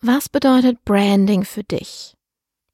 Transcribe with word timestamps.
Was 0.00 0.28
bedeutet 0.28 0.84
Branding 0.84 1.44
für 1.44 1.64
dich? 1.64 2.14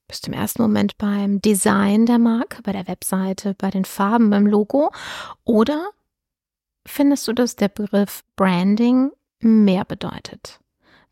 Bist 0.07 0.27
du 0.27 0.31
im 0.31 0.37
ersten 0.37 0.61
Moment 0.61 0.95
beim 0.99 1.41
Design 1.41 2.05
der 2.05 2.19
Marke, 2.19 2.61
bei 2.61 2.71
der 2.71 2.87
Webseite, 2.87 3.55
bei 3.57 3.71
den 3.71 3.83
Farben, 3.83 4.29
beim 4.29 4.45
Logo? 4.45 4.91
Oder 5.43 5.89
findest 6.85 7.27
du, 7.27 7.33
dass 7.33 7.55
der 7.55 7.69
Begriff 7.69 8.23
Branding 8.35 9.11
mehr 9.39 9.85
bedeutet? 9.85 10.59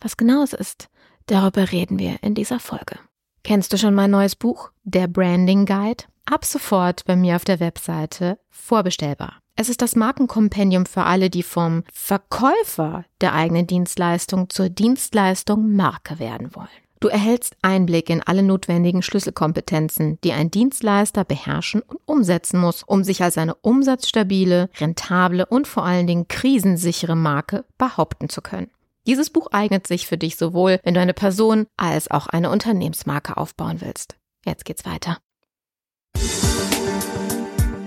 Was 0.02 0.16
genau 0.16 0.44
es 0.44 0.54
ist, 0.54 0.88
darüber 1.26 1.72
reden 1.72 1.98
wir 1.98 2.22
in 2.22 2.36
dieser 2.36 2.60
Folge. 2.60 3.00
Kennst 3.44 3.74
du 3.74 3.80
schon 3.80 3.96
mein 3.96 4.12
neues 4.12 4.36
Buch, 4.36 4.70
der 4.84 5.08
Branding 5.08 5.66
Guide? 5.66 6.04
Ab 6.26 6.46
sofort 6.46 7.06
bei 7.06 7.16
mir 7.16 7.38
auf 7.38 7.44
der 7.44 7.60
Webseite 7.60 8.38
vorbestellbar. 8.52 9.43
Es 9.56 9.70
ist 9.70 9.84
das 9.84 9.96
Markenkompendium 9.96 10.88
für 10.88 11.04
alle, 11.04 11.30
die 11.30 11.44
vom 11.44 11.84
Verkäufer 11.94 13.06
der 13.22 13.34
eigenen 13.34 13.68
Dienstleistung 13.68 14.50
zur 14.50 14.70
Dienstleistung 14.70 15.76
Marke 15.76 16.18
werden 16.18 16.56
wollen. 16.56 16.68
Du 17.00 17.08
erhältst 17.10 17.56
Einblick 17.62 18.10
in 18.10 18.24
alle 18.24 18.42
notwendigen 18.42 19.04
Schlüsselkompetenzen, 19.04 20.18
die 20.24 20.32
ein 20.32 20.50
Dienstleister 20.50 21.24
beherrschen 21.24 21.82
und 21.82 22.00
umsetzen 22.06 22.60
muss, 22.60 22.82
um 22.82 23.04
sich 23.04 23.22
als 23.22 23.38
eine 23.38 23.54
umsatzstabile, 23.56 24.70
rentable 24.80 25.46
und 25.46 25.68
vor 25.68 25.84
allen 25.84 26.08
Dingen 26.08 26.28
krisensichere 26.28 27.16
Marke 27.16 27.66
behaupten 27.78 28.30
zu 28.30 28.42
können. 28.42 28.72
Dieses 29.06 29.30
Buch 29.30 29.48
eignet 29.52 29.86
sich 29.86 30.08
für 30.08 30.18
dich 30.18 30.38
sowohl, 30.38 30.80
wenn 30.84 30.94
du 30.94 31.02
eine 31.02 31.14
Person 31.14 31.68
als 31.78 32.10
auch 32.10 32.26
eine 32.26 32.50
Unternehmensmarke 32.50 33.38
aufbauen 33.38 33.82
willst. 33.82 34.16
Jetzt 34.46 34.66
geht's 34.66 34.86
weiter. 34.86 35.20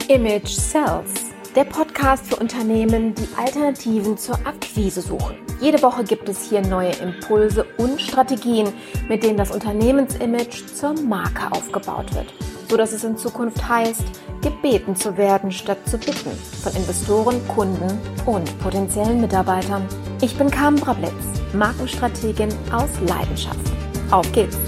Image 0.09 0.49
Sells 0.49 1.26
der 1.57 1.65
Podcast 1.65 2.27
für 2.27 2.37
Unternehmen, 2.37 3.15
die 3.15 3.27
Alternativen 3.35 4.19
zur 4.19 4.35
Akquise 4.47 5.01
suchen. 5.01 5.37
Jede 5.59 5.83
Woche 5.83 6.05
gibt 6.05 6.29
es 6.29 6.51
hier 6.51 6.61
neue 6.61 6.91
Impulse 6.91 7.65
und 7.79 7.99
Strategien, 7.99 8.69
mit 9.09 9.23
denen 9.23 9.39
das 9.39 9.51
Unternehmensimage 9.51 10.67
zur 10.67 10.93
Marke 11.01 11.51
aufgebaut 11.51 12.15
wird, 12.15 12.27
so 12.69 12.77
dass 12.77 12.93
es 12.93 13.05
in 13.05 13.17
Zukunft 13.17 13.67
heißt, 13.67 14.05
gebeten 14.43 14.95
zu 14.95 15.17
werden 15.17 15.51
statt 15.51 15.79
zu 15.89 15.97
bitten 15.97 16.31
von 16.63 16.75
Investoren, 16.75 17.41
Kunden 17.49 17.99
und 18.27 18.59
potenziellen 18.61 19.23
Mitarbeitern. 19.23 19.89
Ich 20.21 20.37
bin 20.37 20.51
Carmen 20.51 20.79
Brablitz, 20.79 21.11
Markenstrategin 21.55 22.51
aus 22.71 22.91
Leidenschaft. 23.07 23.73
Auf 24.11 24.31
geht's! 24.33 24.59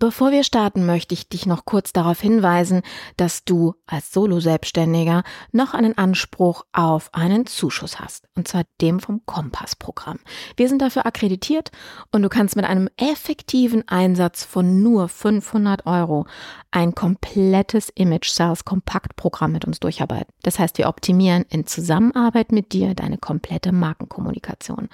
Bevor 0.00 0.30
wir 0.30 0.44
starten, 0.44 0.86
möchte 0.86 1.12
ich 1.12 1.28
dich 1.28 1.44
noch 1.44 1.66
kurz 1.66 1.92
darauf 1.92 2.22
hinweisen, 2.22 2.80
dass 3.18 3.44
du 3.44 3.74
als 3.86 4.10
Solo-Selbstständiger 4.12 5.24
noch 5.52 5.74
einen 5.74 5.98
Anspruch 5.98 6.64
auf 6.72 7.12
einen 7.12 7.44
Zuschuss 7.44 8.00
hast, 8.00 8.26
und 8.34 8.48
zwar 8.48 8.64
dem 8.80 9.00
vom 9.00 9.20
Kompass-Programm. 9.26 10.18
Wir 10.56 10.70
sind 10.70 10.80
dafür 10.80 11.04
akkreditiert 11.04 11.70
und 12.12 12.22
du 12.22 12.30
kannst 12.30 12.56
mit 12.56 12.64
einem 12.64 12.88
effektiven 12.96 13.86
Einsatz 13.88 14.42
von 14.42 14.82
nur 14.82 15.06
500 15.10 15.84
Euro 15.84 16.26
ein 16.70 16.94
komplettes 16.94 17.90
Image 17.90 18.30
Sales 18.30 18.64
Kompaktprogramm 18.64 19.52
mit 19.52 19.66
uns 19.66 19.80
durcharbeiten. 19.80 20.32
Das 20.42 20.58
heißt, 20.58 20.78
wir 20.78 20.88
optimieren 20.88 21.44
in 21.50 21.66
Zusammenarbeit 21.66 22.52
mit 22.52 22.72
dir 22.72 22.94
deine 22.94 23.18
komplette 23.18 23.70
Markenkommunikation 23.70 24.88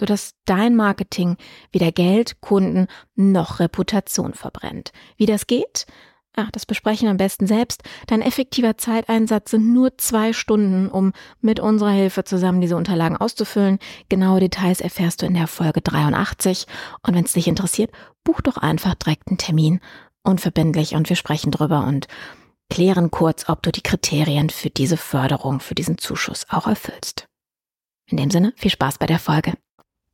sodass 0.00 0.32
dein 0.46 0.74
Marketing 0.74 1.36
weder 1.72 1.92
Geld, 1.92 2.40
Kunden 2.40 2.86
noch 3.14 3.60
Reputation 3.60 4.32
verbrennt. 4.32 4.92
Wie 5.16 5.26
das 5.26 5.46
geht? 5.46 5.86
Ach, 6.36 6.50
das 6.50 6.64
besprechen 6.64 7.06
wir 7.06 7.10
am 7.10 7.16
besten 7.18 7.46
selbst. 7.46 7.82
Dein 8.06 8.22
effektiver 8.22 8.78
Zeiteinsatz 8.78 9.50
sind 9.50 9.72
nur 9.72 9.98
zwei 9.98 10.32
Stunden, 10.32 10.88
um 10.88 11.12
mit 11.40 11.60
unserer 11.60 11.90
Hilfe 11.90 12.24
zusammen 12.24 12.62
diese 12.62 12.76
Unterlagen 12.76 13.16
auszufüllen. 13.16 13.78
Genaue 14.08 14.40
Details 14.40 14.80
erfährst 14.80 15.20
du 15.20 15.26
in 15.26 15.34
der 15.34 15.48
Folge 15.48 15.82
83. 15.82 16.66
Und 17.06 17.14
wenn 17.14 17.24
es 17.24 17.34
dich 17.34 17.46
interessiert, 17.46 17.90
buch 18.24 18.40
doch 18.40 18.56
einfach 18.56 18.94
direkt 18.94 19.28
einen 19.28 19.38
Termin. 19.38 19.80
Unverbindlich 20.22 20.94
und 20.94 21.08
wir 21.08 21.16
sprechen 21.16 21.50
drüber 21.50 21.84
und 21.84 22.06
klären 22.70 23.10
kurz, 23.10 23.48
ob 23.48 23.62
du 23.62 23.72
die 23.72 23.82
Kriterien 23.82 24.48
für 24.48 24.70
diese 24.70 24.96
Förderung, 24.96 25.60
für 25.60 25.74
diesen 25.74 25.98
Zuschuss 25.98 26.46
auch 26.48 26.68
erfüllst. 26.68 27.26
In 28.06 28.16
dem 28.16 28.30
Sinne, 28.30 28.52
viel 28.56 28.70
Spaß 28.70 28.98
bei 28.98 29.06
der 29.06 29.18
Folge. 29.18 29.54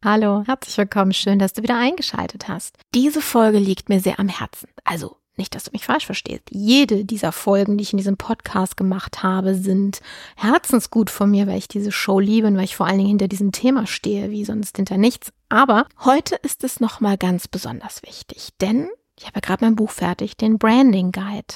Hallo, 0.05 0.45
herzlich 0.47 0.77
willkommen. 0.77 1.13
Schön, 1.13 1.39
dass 1.39 1.55
du 1.55 1.63
wieder 1.63 1.79
eingeschaltet 1.79 2.49
hast. 2.49 2.77
Diese 2.95 3.23
Folge 3.23 3.59
liegt 3.59 3.89
mir 3.89 4.01
sehr 4.01 4.21
am 4.21 4.29
Herzen. 4.29 4.69
Also 4.85 5.17
nicht, 5.37 5.55
dass 5.55 5.65
du 5.65 5.71
mich 5.73 5.87
falsch 5.87 6.07
verstehst. 6.07 6.45
Jede 6.51 7.05
dieser 7.05 7.33
Folgen, 7.33 7.77
die 7.77 7.83
ich 7.83 7.93
in 7.93 7.97
diesem 7.97 8.17
Podcast 8.17 8.77
gemacht 8.77 9.23
habe, 9.23 9.55
sind 9.55 10.01
herzensgut 10.37 11.11
von 11.11 11.31
mir, 11.31 11.47
weil 11.47 11.59
ich 11.59 11.69
diese 11.69 11.93
Show 11.93 12.21
liebe 12.21 12.47
und 12.47 12.57
weil 12.57 12.65
ich 12.65 12.77
vor 12.77 12.87
allen 12.87 12.99
Dingen 12.99 13.09
hinter 13.09 13.29
diesem 13.29 13.53
Thema 13.53 13.87
stehe, 13.87 14.31
wie 14.31 14.45
sonst 14.45 14.77
hinter 14.77 14.99
nichts. 14.99 15.33
Aber 15.49 15.87
heute 16.05 16.37
ist 16.37 16.63
es 16.63 16.79
nochmal 16.79 17.17
ganz 17.17 17.49
besonders 17.49 18.03
wichtig, 18.03 18.51
denn 18.61 18.89
ich 19.19 19.27
habe 19.27 19.37
ja 19.37 19.41
gerade 19.41 19.65
mein 19.65 19.77
Buch 19.77 19.91
fertig, 19.91 20.37
den 20.37 20.59
Branding 20.59 21.11
Guide. 21.11 21.55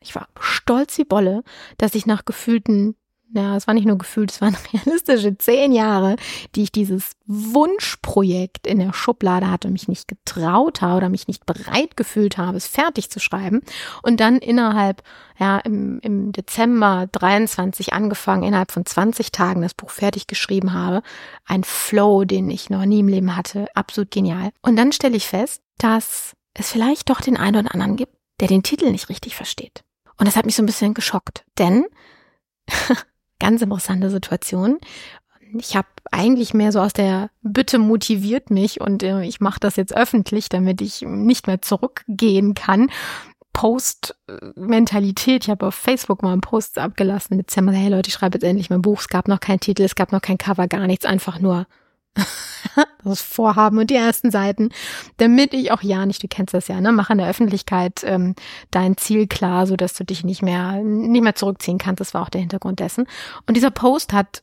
Ich 0.00 0.14
war 0.14 0.28
stolz 0.40 0.98
wie 0.98 1.04
Bolle, 1.04 1.44
dass 1.78 1.94
ich 1.94 2.06
nach 2.06 2.24
gefühlten 2.24 2.96
ja, 3.34 3.56
es 3.56 3.66
war 3.66 3.74
nicht 3.74 3.86
nur 3.86 3.98
gefühlt, 3.98 4.30
es 4.30 4.40
waren 4.40 4.56
realistische 4.72 5.36
zehn 5.36 5.72
Jahre, 5.72 6.14
die 6.54 6.62
ich 6.62 6.72
dieses 6.72 7.12
Wunschprojekt 7.26 8.66
in 8.66 8.78
der 8.78 8.92
Schublade 8.92 9.50
hatte 9.50 9.70
mich 9.70 9.88
nicht 9.88 10.06
getraut 10.06 10.80
habe 10.80 10.98
oder 10.98 11.08
mich 11.08 11.26
nicht 11.26 11.44
bereit 11.44 11.96
gefühlt 11.96 12.38
habe, 12.38 12.56
es 12.56 12.68
fertig 12.68 13.10
zu 13.10 13.18
schreiben. 13.18 13.62
Und 14.02 14.20
dann 14.20 14.38
innerhalb, 14.38 15.02
ja, 15.38 15.58
im, 15.58 15.98
im 16.00 16.30
Dezember 16.30 17.08
23 17.10 17.92
angefangen, 17.92 18.44
innerhalb 18.44 18.70
von 18.70 18.86
20 18.86 19.32
Tagen 19.32 19.62
das 19.62 19.74
Buch 19.74 19.90
fertig 19.90 20.28
geschrieben 20.28 20.72
habe. 20.72 21.02
Ein 21.44 21.64
Flow, 21.64 22.24
den 22.24 22.48
ich 22.50 22.70
noch 22.70 22.84
nie 22.84 23.00
im 23.00 23.08
Leben 23.08 23.36
hatte. 23.36 23.66
Absolut 23.74 24.12
genial. 24.12 24.50
Und 24.62 24.76
dann 24.76 24.92
stelle 24.92 25.16
ich 25.16 25.26
fest, 25.26 25.60
dass 25.78 26.34
es 26.54 26.70
vielleicht 26.70 27.10
doch 27.10 27.20
den 27.20 27.36
einen 27.36 27.56
oder 27.56 27.74
anderen 27.74 27.96
gibt, 27.96 28.14
der 28.40 28.46
den 28.46 28.62
Titel 28.62 28.92
nicht 28.92 29.08
richtig 29.08 29.34
versteht. 29.34 29.82
Und 30.18 30.26
das 30.26 30.36
hat 30.36 30.46
mich 30.46 30.54
so 30.54 30.62
ein 30.62 30.66
bisschen 30.66 30.94
geschockt, 30.94 31.44
denn 31.58 31.84
ganz 33.44 33.60
interessante 33.60 34.08
Situation. 34.08 34.78
Ich 35.58 35.76
habe 35.76 35.88
eigentlich 36.10 36.54
mehr 36.54 36.72
so 36.72 36.80
aus 36.80 36.94
der 36.94 37.30
Bitte 37.42 37.78
motiviert 37.78 38.50
mich 38.50 38.80
und 38.80 39.02
äh, 39.02 39.22
ich 39.22 39.38
mache 39.40 39.60
das 39.60 39.76
jetzt 39.76 39.94
öffentlich, 39.94 40.48
damit 40.48 40.80
ich 40.80 41.02
nicht 41.02 41.46
mehr 41.46 41.60
zurückgehen 41.60 42.54
kann. 42.54 42.90
Post-Mentalität. 43.52 45.44
Ich 45.44 45.50
habe 45.50 45.66
auf 45.66 45.74
Facebook 45.74 46.22
mal 46.22 46.32
einen 46.32 46.40
Post 46.40 46.78
abgelassen 46.78 47.34
im 47.34 47.40
Dezember. 47.40 47.72
Hey 47.72 47.90
Leute, 47.90 48.08
ich 48.08 48.14
schreibe 48.14 48.36
jetzt 48.36 48.44
endlich 48.44 48.70
mein 48.70 48.82
Buch. 48.82 49.00
Es 49.00 49.08
gab 49.08 49.28
noch 49.28 49.40
keinen 49.40 49.60
Titel, 49.60 49.82
es 49.82 49.94
gab 49.94 50.10
noch 50.10 50.22
kein 50.22 50.38
Cover, 50.38 50.66
gar 50.66 50.86
nichts. 50.86 51.04
Einfach 51.04 51.38
nur 51.38 51.66
das 53.04 53.22
Vorhaben 53.22 53.78
und 53.78 53.90
die 53.90 53.96
ersten 53.96 54.30
Seiten, 54.30 54.70
damit 55.16 55.54
ich 55.54 55.70
auch 55.72 55.82
ja 55.82 56.06
nicht, 56.06 56.22
du 56.22 56.28
kennst 56.28 56.54
das 56.54 56.68
ja, 56.68 56.80
ne, 56.80 56.92
mach 56.92 57.10
in 57.10 57.18
der 57.18 57.28
Öffentlichkeit 57.28 58.02
ähm, 58.04 58.34
dein 58.70 58.96
Ziel 58.96 59.26
klar, 59.26 59.66
so 59.66 59.76
dass 59.76 59.94
du 59.94 60.04
dich 60.04 60.24
nicht 60.24 60.42
mehr 60.42 60.82
nicht 60.82 61.22
mehr 61.22 61.34
zurückziehen 61.34 61.78
kannst. 61.78 62.00
Das 62.00 62.14
war 62.14 62.22
auch 62.22 62.28
der 62.28 62.40
Hintergrund 62.40 62.80
dessen. 62.80 63.06
Und 63.46 63.56
dieser 63.56 63.70
Post 63.70 64.12
hat 64.12 64.42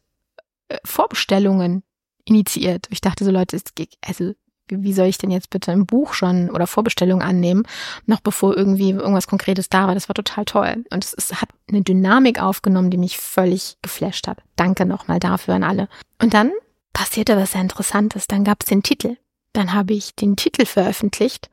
äh, 0.70 0.78
Vorbestellungen 0.84 1.84
initiiert. 2.26 2.88
Ich 2.90 3.02
dachte 3.02 3.24
so 3.24 3.32
Leute, 3.32 3.60
geht, 3.76 3.98
also 4.06 4.34
wie 4.68 4.94
soll 4.94 5.08
ich 5.08 5.18
denn 5.18 5.32
jetzt 5.32 5.50
bitte 5.50 5.72
ein 5.72 5.86
Buch 5.86 6.14
schon 6.14 6.50
oder 6.50 6.66
Vorbestellung 6.66 7.22
annehmen, 7.22 7.64
noch 8.06 8.22
bevor 8.22 8.56
irgendwie 8.56 8.92
irgendwas 8.92 9.28
Konkretes 9.28 9.68
da 9.68 9.88
war. 9.88 9.96
Das 9.96 10.08
war 10.08 10.14
total 10.14 10.46
toll. 10.46 10.86
Und 10.90 11.04
es, 11.04 11.14
es 11.14 11.42
hat 11.42 11.50
eine 11.68 11.82
Dynamik 11.82 12.42
aufgenommen, 12.42 12.90
die 12.90 12.98
mich 12.98 13.18
völlig 13.18 13.78
geflasht 13.82 14.28
hat. 14.28 14.38
Danke 14.56 14.86
nochmal 14.86 15.20
dafür 15.20 15.56
an 15.56 15.64
alle. 15.64 15.90
Und 16.22 16.34
dann 16.34 16.52
passierte 16.94 17.38
was 17.38 17.54
sehr 17.54 17.62
Interessantes. 17.62 18.28
Dann 18.28 18.44
gab 18.44 18.62
es 18.62 18.68
den 18.68 18.84
Titel. 18.84 19.18
Dann 19.54 19.74
habe 19.74 19.94
ich 19.94 20.16
den 20.16 20.36
Titel 20.36 20.66
veröffentlicht 20.66 21.50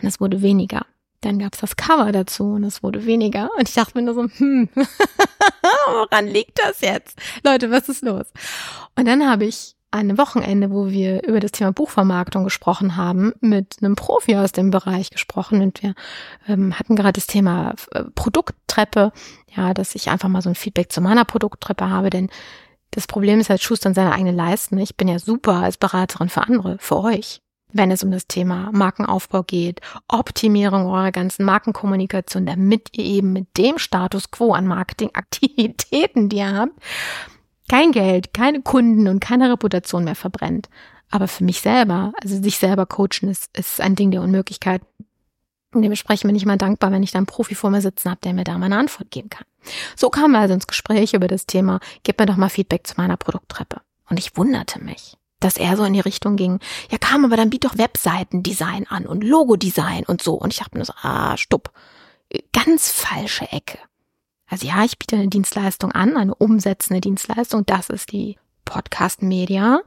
und 0.00 0.08
es 0.08 0.20
wurde 0.20 0.42
weniger. 0.42 0.86
Dann 1.20 1.38
gab 1.38 1.54
es 1.54 1.60
das 1.60 1.76
Cover 1.76 2.12
dazu 2.12 2.52
und 2.52 2.64
es 2.64 2.82
wurde 2.82 3.04
weniger. 3.04 3.50
Und 3.56 3.68
ich 3.68 3.74
dachte 3.74 3.98
mir 3.98 4.04
nur 4.04 4.14
so, 4.14 4.22
hm, 4.22 4.68
woran 5.86 6.26
liegt 6.26 6.58
das 6.58 6.80
jetzt? 6.80 7.18
Leute, 7.44 7.70
was 7.70 7.88
ist 7.88 8.02
los? 8.02 8.26
Und 8.96 9.06
dann 9.06 9.28
habe 9.28 9.44
ich 9.44 9.74
ein 9.90 10.18
Wochenende, 10.18 10.70
wo 10.70 10.90
wir 10.90 11.26
über 11.26 11.40
das 11.40 11.52
Thema 11.52 11.72
Buchvermarktung 11.72 12.44
gesprochen 12.44 12.96
haben, 12.96 13.32
mit 13.40 13.76
einem 13.80 13.96
Profi 13.96 14.36
aus 14.36 14.52
dem 14.52 14.70
Bereich 14.70 15.10
gesprochen 15.10 15.62
und 15.62 15.82
wir 15.82 15.94
ähm, 16.46 16.78
hatten 16.78 16.94
gerade 16.94 17.14
das 17.14 17.26
Thema 17.26 17.74
äh, 17.92 18.04
Produkttreppe, 18.14 19.12
ja, 19.56 19.72
dass 19.72 19.94
ich 19.94 20.10
einfach 20.10 20.28
mal 20.28 20.42
so 20.42 20.50
ein 20.50 20.54
Feedback 20.54 20.92
zu 20.92 21.00
meiner 21.00 21.24
Produkttreppe 21.24 21.88
habe, 21.88 22.10
denn 22.10 22.28
das 22.90 23.06
Problem 23.06 23.40
ist 23.40 23.50
halt, 23.50 23.62
Schustern 23.62 23.94
seine 23.94 24.12
eigene 24.12 24.32
Leisten. 24.32 24.78
Ich 24.78 24.96
bin 24.96 25.08
ja 25.08 25.18
super 25.18 25.54
als 25.54 25.76
Beraterin 25.76 26.28
für 26.28 26.42
andere, 26.42 26.76
für 26.78 26.98
euch. 26.98 27.40
Wenn 27.70 27.90
es 27.90 28.02
um 28.02 28.10
das 28.10 28.26
Thema 28.26 28.70
Markenaufbau 28.72 29.42
geht, 29.42 29.80
Optimierung 30.08 30.86
eurer 30.86 31.12
ganzen 31.12 31.44
Markenkommunikation, 31.44 32.46
damit 32.46 32.96
ihr 32.96 33.04
eben 33.04 33.34
mit 33.34 33.58
dem 33.58 33.78
Status 33.78 34.30
quo 34.30 34.52
an 34.54 34.66
Marketingaktivitäten, 34.66 36.30
die 36.30 36.38
ihr 36.38 36.54
habt, 36.54 36.72
kein 37.68 37.92
Geld, 37.92 38.32
keine 38.32 38.62
Kunden 38.62 39.06
und 39.06 39.20
keine 39.20 39.50
Reputation 39.52 40.04
mehr 40.04 40.14
verbrennt. 40.14 40.70
Aber 41.10 41.28
für 41.28 41.44
mich 41.44 41.60
selber, 41.60 42.12
also 42.22 42.40
sich 42.40 42.58
selber 42.58 42.86
coachen, 42.86 43.28
ist, 43.28 43.56
ist 43.56 43.80
ein 43.80 43.94
Ding 43.94 44.10
der 44.10 44.22
Unmöglichkeit. 44.22 44.82
Und 45.72 45.82
dementsprechend 45.82 46.28
bin 46.28 46.36
ich 46.36 46.46
mal 46.46 46.56
dankbar, 46.56 46.92
wenn 46.92 47.02
ich 47.02 47.10
da 47.10 47.18
einen 47.18 47.26
Profi 47.26 47.54
vor 47.54 47.70
mir 47.70 47.82
sitzen 47.82 48.10
habe, 48.10 48.20
der 48.22 48.32
mir 48.32 48.44
da 48.44 48.56
mal 48.56 48.66
eine 48.66 48.78
Antwort 48.78 49.10
geben 49.10 49.28
kann. 49.28 49.44
So 49.96 50.08
kamen 50.08 50.32
wir 50.32 50.38
also 50.40 50.54
ins 50.54 50.66
Gespräch 50.66 51.12
über 51.12 51.28
das 51.28 51.46
Thema, 51.46 51.80
gib 52.04 52.18
mir 52.18 52.26
doch 52.26 52.36
mal 52.36 52.48
Feedback 52.48 52.86
zu 52.86 52.94
meiner 52.96 53.16
Produkttreppe. 53.16 53.82
Und 54.08 54.18
ich 54.18 54.36
wunderte 54.36 54.82
mich, 54.82 55.18
dass 55.40 55.58
er 55.58 55.76
so 55.76 55.84
in 55.84 55.92
die 55.92 56.00
Richtung 56.00 56.36
ging, 56.36 56.58
ja 56.90 56.96
kam, 56.96 57.24
aber 57.24 57.36
dann 57.36 57.50
biet 57.50 57.64
doch 57.64 57.76
Webseitendesign 57.76 58.86
an 58.86 59.06
und 59.06 59.22
Logodesign 59.22 60.04
und 60.04 60.22
so. 60.22 60.34
Und 60.34 60.52
ich 60.52 60.58
dachte 60.60 60.78
mir 60.78 60.84
so, 60.84 60.94
ah, 61.02 61.36
stopp. 61.36 61.70
Ganz 62.52 62.90
falsche 62.90 63.50
Ecke. 63.52 63.78
Also 64.46 64.66
ja, 64.66 64.84
ich 64.84 64.98
biete 64.98 65.16
eine 65.16 65.28
Dienstleistung 65.28 65.92
an, 65.92 66.16
eine 66.16 66.34
umsetzende 66.34 67.00
Dienstleistung. 67.00 67.66
Das 67.66 67.90
ist 67.90 68.12
die 68.12 68.38
Podcast 68.64 69.22
Media, 69.22 69.80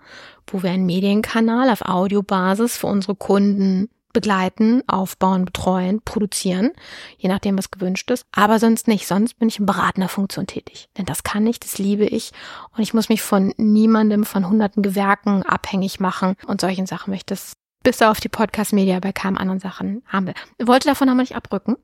wo 0.47 0.61
wir 0.61 0.71
einen 0.71 0.85
Medienkanal 0.85 1.69
auf 1.69 1.81
Audiobasis 1.81 2.77
für 2.77 2.87
unsere 2.87 3.15
Kunden 3.15 3.89
begleiten, 4.13 4.83
aufbauen, 4.87 5.45
betreuen, 5.45 6.01
produzieren, 6.03 6.71
je 7.17 7.29
nachdem, 7.29 7.57
was 7.57 7.71
gewünscht 7.71 8.09
ist. 8.11 8.25
Aber 8.31 8.59
sonst 8.59 8.87
nicht. 8.87 9.07
Sonst 9.07 9.39
bin 9.39 9.47
ich 9.47 9.59
in 9.59 9.65
beratender 9.65 10.09
Funktion 10.09 10.47
tätig. 10.47 10.89
Denn 10.97 11.05
das 11.05 11.23
kann 11.23 11.45
ich, 11.47 11.59
das 11.59 11.77
liebe 11.77 12.05
ich. 12.05 12.31
Und 12.75 12.83
ich 12.83 12.93
muss 12.93 13.09
mich 13.09 13.21
von 13.21 13.53
niemandem, 13.57 14.25
von 14.25 14.47
hunderten 14.47 14.83
Gewerken 14.83 15.43
abhängig 15.43 15.99
machen. 15.99 16.35
Und 16.47 16.61
solchen 16.61 16.85
Sachen 16.85 17.11
möchte 17.11 17.33
ich 17.33 17.39
das 17.39 17.53
bis 17.83 18.01
auf 18.01 18.19
die 18.19 18.29
Podcast-Media 18.29 18.99
bei 18.99 19.11
keinem 19.11 19.37
anderen 19.37 19.59
Sachen 19.59 20.03
haben 20.07 20.27
will. 20.27 20.35
Ich 20.57 20.67
wollte 20.67 20.87
davon 20.87 21.09
aber 21.09 21.21
nicht 21.21 21.35
abrücken. 21.35 21.77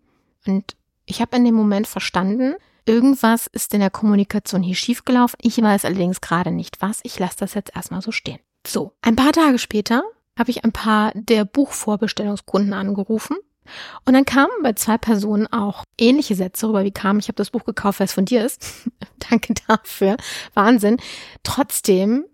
Und 0.45 0.75
ich 1.05 1.21
habe 1.21 1.37
in 1.37 1.45
dem 1.45 1.55
Moment 1.55 1.87
verstanden, 1.87 2.55
irgendwas 2.85 3.47
ist 3.47 3.73
in 3.73 3.79
der 3.79 3.89
Kommunikation 3.89 4.63
hier 4.63 4.75
schiefgelaufen. 4.75 5.37
Ich 5.41 5.61
weiß 5.61 5.85
allerdings 5.85 6.21
gerade 6.21 6.51
nicht 6.51 6.81
was. 6.81 6.99
Ich 7.03 7.17
lasse 7.19 7.37
das 7.39 7.53
jetzt 7.53 7.75
erstmal 7.75 8.01
so 8.01 8.11
stehen. 8.11 8.39
So, 8.65 8.93
ein 9.01 9.15
paar 9.15 9.31
Tage 9.31 9.59
später 9.59 10.03
habe 10.37 10.51
ich 10.51 10.63
ein 10.63 10.71
paar 10.71 11.11
der 11.15 11.45
Buchvorbestellungskunden 11.45 12.73
angerufen. 12.73 13.37
Und 14.05 14.13
dann 14.13 14.25
kamen 14.25 14.51
bei 14.63 14.73
zwei 14.73 14.97
Personen 14.97 15.47
auch 15.47 15.83
ähnliche 15.97 16.35
Sätze 16.35 16.69
rüber, 16.69 16.85
wie 16.85 16.91
kam, 16.91 17.19
ich 17.19 17.27
habe 17.27 17.35
das 17.35 17.51
Buch 17.51 17.65
gekauft, 17.65 17.99
weil 17.99 18.05
es 18.05 18.13
von 18.13 18.25
dir 18.25 18.45
ist. 18.45 18.89
Danke 19.29 19.53
dafür. 19.67 20.17
Wahnsinn. 20.53 20.97
Trotzdem 21.43 22.25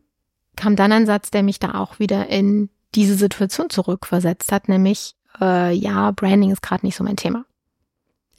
kam 0.56 0.76
dann 0.76 0.92
ein 0.92 1.06
Satz, 1.06 1.32
der 1.32 1.44
mich 1.44 1.60
da 1.60 1.74
auch 1.76 2.00
wieder 2.00 2.28
in 2.28 2.70
diese 2.96 3.16
Situation 3.16 3.70
zurückversetzt 3.70 4.52
hat, 4.52 4.70
nämlich, 4.70 5.16
äh, 5.42 5.74
ja, 5.74 6.12
Branding 6.12 6.52
ist 6.52 6.62
gerade 6.62 6.86
nicht 6.86 6.96
so 6.96 7.04
mein 7.04 7.18
Thema. 7.18 7.46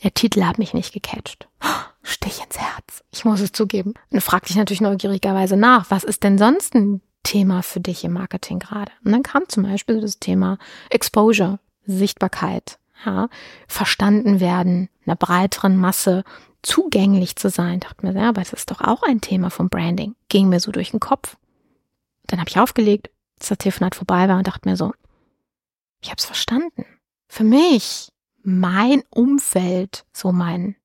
Der 0.05 0.15
Titel 0.15 0.45
hat 0.45 0.59
mich 0.59 0.75
nicht 0.75 0.93
gecatcht. 0.93 1.49
Stich 2.03 2.41
ins 2.45 2.59
Herz. 2.59 3.03
Ich 3.11 3.25
muss 3.25 3.41
es 3.41 3.53
zugeben. 3.53 3.95
Und 4.11 4.21
fragte 4.21 4.51
ich 4.51 4.57
natürlich 4.57 4.81
neugierigerweise 4.81 5.57
nach, 5.57 5.91
was 5.91 6.05
ist 6.05 6.23
denn 6.23 6.39
sonst 6.39 6.75
ein 6.75 7.01
Thema 7.25 7.63
für 7.63 7.81
dich 7.81 8.05
im 8.05 8.13
Marketing 8.13 8.61
gerade? 8.61 8.93
Und 9.05 9.11
dann 9.11 9.25
kam 9.25 9.49
zum 9.49 9.65
Beispiel 9.65 10.01
das 10.01 10.21
Thema 10.21 10.59
Exposure, 10.91 11.59
Sichtbarkeit, 11.85 12.79
ja, 13.05 13.29
verstanden 13.67 14.39
werden, 14.39 14.89
einer 15.05 15.17
breiteren 15.17 15.77
Masse 15.77 16.23
zugänglich 16.63 17.37
zu 17.37 17.51
sein. 17.51 17.75
Ich 17.75 17.81
dachte 17.81 18.07
mir, 18.07 18.19
ja, 18.19 18.29
aber 18.29 18.41
das 18.41 18.53
ist 18.53 18.71
doch 18.71 18.81
auch 18.81 19.03
ein 19.03 19.21
Thema 19.21 19.51
vom 19.51 19.69
Branding. 19.69 20.15
Ging 20.29 20.49
mir 20.49 20.61
so 20.61 20.73
durch 20.73 20.93
den 20.93 21.01
Kopf. 21.01 21.37
Dann 22.27 22.41
habe 22.41 22.49
ich 22.49 22.59
aufgelegt, 22.59 23.11
als 23.39 23.49
das 23.49 23.59
Telefonat 23.59 23.95
vorbei 23.95 24.29
war 24.29 24.39
und 24.39 24.47
dachte 24.47 24.69
mir 24.69 24.77
so, 24.77 24.93
ich 26.01 26.11
habe 26.11 26.19
es 26.19 26.25
verstanden. 26.25 26.85
Für 27.29 27.45
mich, 27.45 28.09
mein 28.43 29.03
Umfeld, 29.11 30.05
so 30.13 30.33
mein 30.33 30.77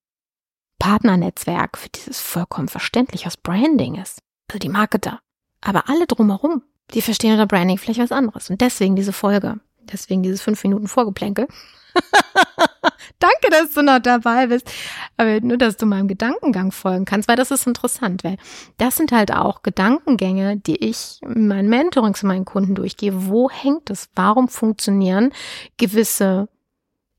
Partnernetzwerk, 0.80 1.78
für 1.78 1.90
dieses 1.90 2.20
vollkommen 2.22 2.70
verständlich, 2.70 3.26
was 3.26 3.38
Branding 3.38 3.96
ist. 3.96 4.20
Also 4.48 4.60
die 4.60 4.70
Marketer, 4.70 5.20
aber 5.62 5.90
alle 5.90 6.08
drumherum, 6.08 6.64
die 6.94 7.02
verstehen 7.02 7.34
unter 7.34 7.48
Branding 7.48 7.78
vielleicht 7.78 8.00
was 8.00 8.12
anderes. 8.12 8.50
Und 8.50 8.62
deswegen 8.62 8.96
diese 8.96 9.14
Folge. 9.14 9.60
Deswegen 9.92 10.24
dieses 10.24 10.42
fünf 10.42 10.64
Minuten 10.64 10.88
Vorgeplänkel. 10.88 11.48
Danke, 13.20 13.50
dass 13.50 13.74
du 13.74 13.82
noch 13.82 14.00
dabei 14.00 14.48
bist. 14.48 14.72
Aber 15.18 15.42
nur, 15.42 15.58
dass 15.58 15.78
du 15.78 15.86
meinem 15.86 16.08
Gedankengang 16.08 16.72
folgen 16.72 17.06
kannst, 17.06 17.28
weil 17.28 17.36
das 17.36 17.52
ist 17.52 17.68
interessant, 17.68 18.24
weil 18.24 18.38
das 18.78 18.96
sind 18.96 19.12
halt 19.12 19.34
auch 19.34 19.62
Gedankengänge, 19.62 20.58
die 20.58 20.78
ich 20.78 21.20
in 21.24 21.48
meinen 21.48 21.70
Mentorings 21.70 22.24
meinen 22.24 22.46
Kunden 22.46 22.76
durchgehe. 22.76 23.28
Wo 23.28 23.50
hängt 23.50 23.90
es? 23.90 24.10
Warum 24.16 24.48
funktionieren 24.48 25.34
gewisse 25.78 26.48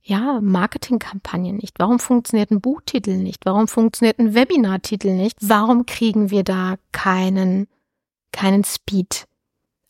ja, 0.03 0.41
Marketingkampagnen 0.41 1.57
nicht? 1.57 1.79
Warum 1.79 1.99
funktioniert 1.99 2.51
ein 2.51 2.63
Buchtitel 2.63 3.17
nicht? 3.17 3.45
Warum 3.45 3.69
funktioniert 3.69 4.19
ein 4.19 4.35
Webinartitel 4.35 5.13
nicht? 5.13 5.37
Warum 5.41 5.85
kriegen 5.85 6.31
wir 6.31 6.45
da 6.45 6.77
keinen 6.93 7.69
keinen 8.32 8.65
Speed 8.65 9.27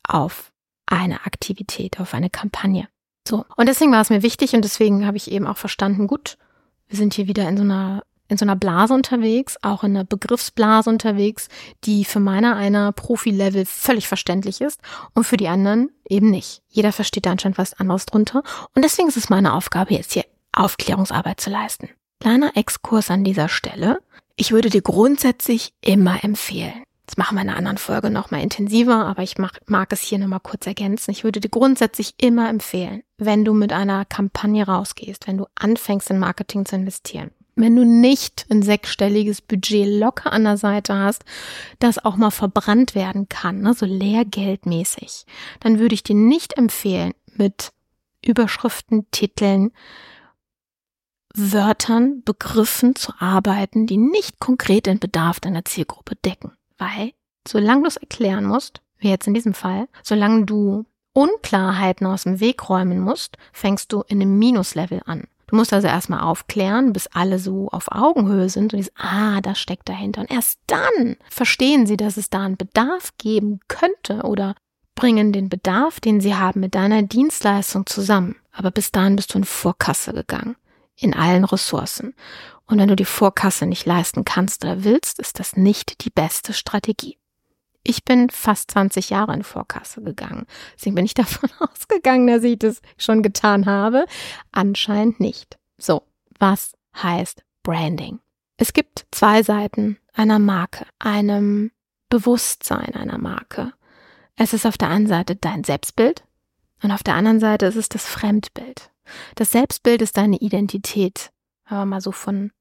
auf 0.07 0.53
eine 0.87 1.25
Aktivität, 1.27 2.01
auf 2.01 2.15
eine 2.15 2.31
Kampagne. 2.31 2.89
So. 3.27 3.45
Und 3.57 3.69
deswegen 3.69 3.93
war 3.93 4.01
es 4.01 4.11
mir 4.11 4.23
wichtig 4.23 4.55
und 4.55 4.63
deswegen 4.63 5.07
habe 5.07 5.17
ich 5.17 5.31
eben 5.31 5.47
auch 5.47 5.57
verstanden, 5.57 6.07
gut, 6.07 6.37
wir 6.89 6.97
sind 6.97 7.15
hier 7.15 7.29
wieder 7.29 7.49
in 7.49 7.57
so 7.57 7.63
einer 7.63 8.03
in 8.31 8.37
so 8.37 8.45
einer 8.45 8.57
Blase 8.57 8.95
unterwegs, 8.95 9.57
auch 9.63 9.83
in 9.83 9.97
einer 9.97 10.05
Begriffsblase 10.05 10.89
unterwegs, 10.89 11.49
die 11.85 12.05
für 12.05 12.21
meiner 12.21 12.55
einer 12.55 12.93
Profi-Level 12.93 13.67
völlig 13.67 14.07
verständlich 14.07 14.61
ist 14.61 14.81
und 15.15 15.25
für 15.25 15.37
die 15.37 15.49
anderen 15.49 15.91
eben 16.09 16.31
nicht. 16.31 16.63
Jeder 16.69 16.93
versteht 16.93 17.27
da 17.27 17.33
anscheinend 17.33 17.59
was 17.59 17.75
anderes 17.75 18.07
drunter 18.07 18.45
und 18.75 18.85
deswegen 18.85 19.09
ist 19.09 19.17
es 19.17 19.31
meine 19.31 19.55
Aufgabe, 19.55 19.95
jetzt 19.95 20.13
hier 20.13 20.25
Aufklärungsarbeit 20.53 21.41
zu 21.41 21.51
leisten. 21.51 21.91
Kleiner 22.21 22.57
Exkurs 22.57 23.11
an 23.11 23.25
dieser 23.25 23.49
Stelle. 23.49 24.01
Ich 24.37 24.53
würde 24.53 24.71
dir 24.71 24.83
grundsätzlich 24.83 25.73
immer 25.81 26.23
empfehlen, 26.23 26.85
das 27.11 27.17
machen 27.17 27.35
wir 27.35 27.43
in 27.43 27.49
einer 27.49 27.59
anderen 27.59 27.79
Folge 27.79 28.09
nochmal 28.09 28.41
intensiver, 28.41 29.05
aber 29.05 29.25
ich 29.25 29.37
mag, 29.37 29.61
mag 29.67 29.93
es 29.93 30.01
hier 30.01 30.21
nochmal 30.21 30.39
kurz 30.39 30.65
ergänzen. 30.69 31.11
Ich 31.11 31.25
würde 31.25 31.41
dir 31.41 31.49
grundsätzlich 31.49 32.15
immer 32.19 32.49
empfehlen, 32.49 33.03
wenn 33.19 33.45
du 33.45 33.53
mit 33.53 33.73
einer 33.73 34.05
Kampagne 34.05 34.65
rausgehst, 34.65 35.27
wenn 35.27 35.39
du 35.39 35.47
anfängst 35.57 36.09
in 36.11 36.21
Marketing 36.21 36.67
zu 36.67 36.77
investieren, 36.77 37.33
wenn 37.57 37.75
du 37.75 37.85
nicht 37.85 38.47
ein 38.49 38.63
sechsstelliges 38.63 39.41
Budget 39.41 39.89
locker 39.89 40.33
an 40.33 40.45
der 40.45 40.57
Seite 40.57 40.95
hast, 40.95 41.25
das 41.81 41.99
auch 42.05 42.15
mal 42.15 42.31
verbrannt 42.31 42.95
werden 42.95 43.29
kann, 43.29 43.61
ne, 43.61 43.75
so 43.75 43.87
leergeldmäßig, 43.87 45.27
dann 45.59 45.81
würde 45.81 45.97
ich 45.97 46.05
dir 46.05 46.15
nicht 46.15 46.57
empfehlen, 46.57 47.13
mit 47.35 47.73
Überschriften, 48.25 49.11
Titeln, 49.11 49.73
Wörtern, 51.35 52.23
Begriffen 52.23 52.95
zu 52.95 53.13
arbeiten, 53.19 53.89
die 53.89 53.97
nicht 53.97 54.39
konkret 54.39 54.87
den 54.87 55.01
Bedarf 55.01 55.41
deiner 55.41 55.65
Zielgruppe 55.65 56.15
decken. 56.15 56.53
Weil, 56.81 57.13
solange 57.47 57.83
du 57.83 57.89
es 57.89 57.97
erklären 57.99 58.45
musst, 58.45 58.81
wie 58.99 59.11
jetzt 59.11 59.27
in 59.27 59.35
diesem 59.35 59.55
Fall, 59.55 59.89
solange 60.03 60.47
du 60.47 60.87
Unklarheiten 61.13 62.07
aus 62.07 62.23
dem 62.23 62.41
Weg 62.41 62.69
räumen 62.69 63.01
musst, 63.01 63.37
fängst 63.53 63.93
du 63.93 64.03
in 64.09 64.21
einem 64.21 64.39
Minuslevel 64.39 65.03
an. 65.05 65.29
Du 65.51 65.57
musst 65.57 65.73
also 65.73 65.89
erstmal 65.89 66.21
aufklären, 66.21 66.93
bis 66.93 67.09
alle 67.09 67.41
so 67.41 67.69
auf 67.71 67.91
Augenhöhe 67.91 68.49
sind 68.49 68.73
und 68.73 68.85
die 68.85 68.91
ah, 68.97 69.41
das 69.41 69.59
steckt 69.59 69.89
dahinter. 69.89 70.21
Und 70.21 70.31
erst 70.31 70.61
dann 70.69 71.17
verstehen 71.29 71.87
sie, 71.87 71.97
dass 71.97 72.17
es 72.17 72.31
da 72.31 72.43
einen 72.43 72.57
Bedarf 72.57 73.11
geben 73.19 73.59
könnte 73.67 74.23
oder 74.23 74.55
bringen 74.95 75.33
den 75.33 75.49
Bedarf, 75.49 75.99
den 75.99 76.21
sie 76.21 76.37
haben, 76.37 76.61
mit 76.61 76.77
deiner 76.77 77.03
Dienstleistung 77.03 77.87
zusammen. 77.87 78.37
Aber 78.53 78.71
bis 78.71 78.93
dahin 78.93 79.17
bist 79.17 79.35
du 79.35 79.39
in 79.39 79.45
Vorkasse 79.45 80.13
gegangen. 80.13 80.55
In 80.95 81.15
allen 81.15 81.45
Ressourcen. 81.45 82.15
Und 82.71 82.79
wenn 82.79 82.89
du 82.89 82.95
die 82.95 83.05
Vorkasse 83.05 83.67
nicht 83.67 83.85
leisten 83.85 84.25
kannst 84.25 84.65
oder 84.65 84.85
willst, 84.85 85.19
ist 85.19 85.41
das 85.41 85.57
nicht 85.57 86.05
die 86.05 86.11
beste 86.11 86.53
Strategie. 86.53 87.19
Ich 87.83 88.05
bin 88.05 88.31
fast 88.31 88.71
20 88.71 89.11
Jahre 89.11 89.35
in 89.35 89.43
Vorkasse 89.43 90.03
gegangen. 90.03 90.47
Deswegen 90.77 90.95
bin 90.95 91.05
ich 91.05 91.15
davon 91.15 91.51
ausgegangen, 91.59 92.29
dass 92.29 92.45
ich 92.45 92.61
das 92.61 92.81
schon 92.97 93.23
getan 93.23 93.67
habe. 93.67 94.05
Anscheinend 94.53 95.19
nicht. 95.19 95.59
So, 95.79 96.03
was 96.39 96.73
heißt 96.97 97.43
Branding? 97.65 98.21
Es 98.57 98.73
gibt 98.73 99.05
zwei 99.11 99.43
Seiten 99.43 99.99
einer 100.13 100.39
Marke, 100.39 100.87
einem 101.01 101.73
Bewusstsein 102.09 102.95
einer 102.95 103.19
Marke. 103.19 103.73
Es 104.37 104.53
ist 104.53 104.65
auf 104.65 104.79
der 104.79 104.91
einen 104.91 105.09
Seite 105.09 105.35
dein 105.35 105.65
Selbstbild 105.65 106.23
und 106.83 106.93
auf 106.93 107.03
der 107.03 107.15
anderen 107.15 107.41
Seite 107.41 107.67
ist 107.67 107.77
es 107.77 107.89
das 107.89 108.07
Fremdbild. 108.07 108.91
Das 109.35 109.51
Selbstbild 109.51 110.03
ist 110.03 110.17
deine 110.17 110.37
Identität, 110.37 111.33
aber 111.65 111.85
mal 111.85 112.01
so 112.01 112.13
von 112.13 112.53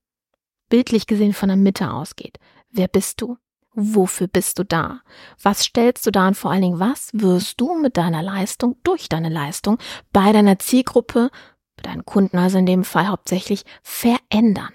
bildlich 0.69 1.07
gesehen 1.07 1.33
von 1.33 1.49
der 1.49 1.57
Mitte 1.57 1.91
ausgeht. 1.91 2.39
Wer 2.71 2.87
bist 2.87 3.21
du? 3.21 3.37
Wofür 3.73 4.27
bist 4.27 4.59
du 4.59 4.63
da? 4.63 5.01
Was 5.41 5.63
stellst 5.63 6.05
du 6.05 6.11
da 6.11 6.27
und 6.27 6.35
vor 6.35 6.51
allen 6.51 6.61
Dingen, 6.61 6.79
was 6.79 7.09
wirst 7.13 7.61
du 7.61 7.75
mit 7.75 7.97
deiner 7.97 8.23
Leistung, 8.23 8.77
durch 8.83 9.09
deine 9.09 9.29
Leistung, 9.29 9.77
bei 10.11 10.31
deiner 10.31 10.59
Zielgruppe, 10.59 11.29
bei 11.77 11.83
deinen 11.83 12.05
Kunden 12.05 12.37
also 12.37 12.57
in 12.57 12.65
dem 12.65 12.83
Fall 12.83 13.07
hauptsächlich, 13.07 13.63
verändern? 13.83 14.73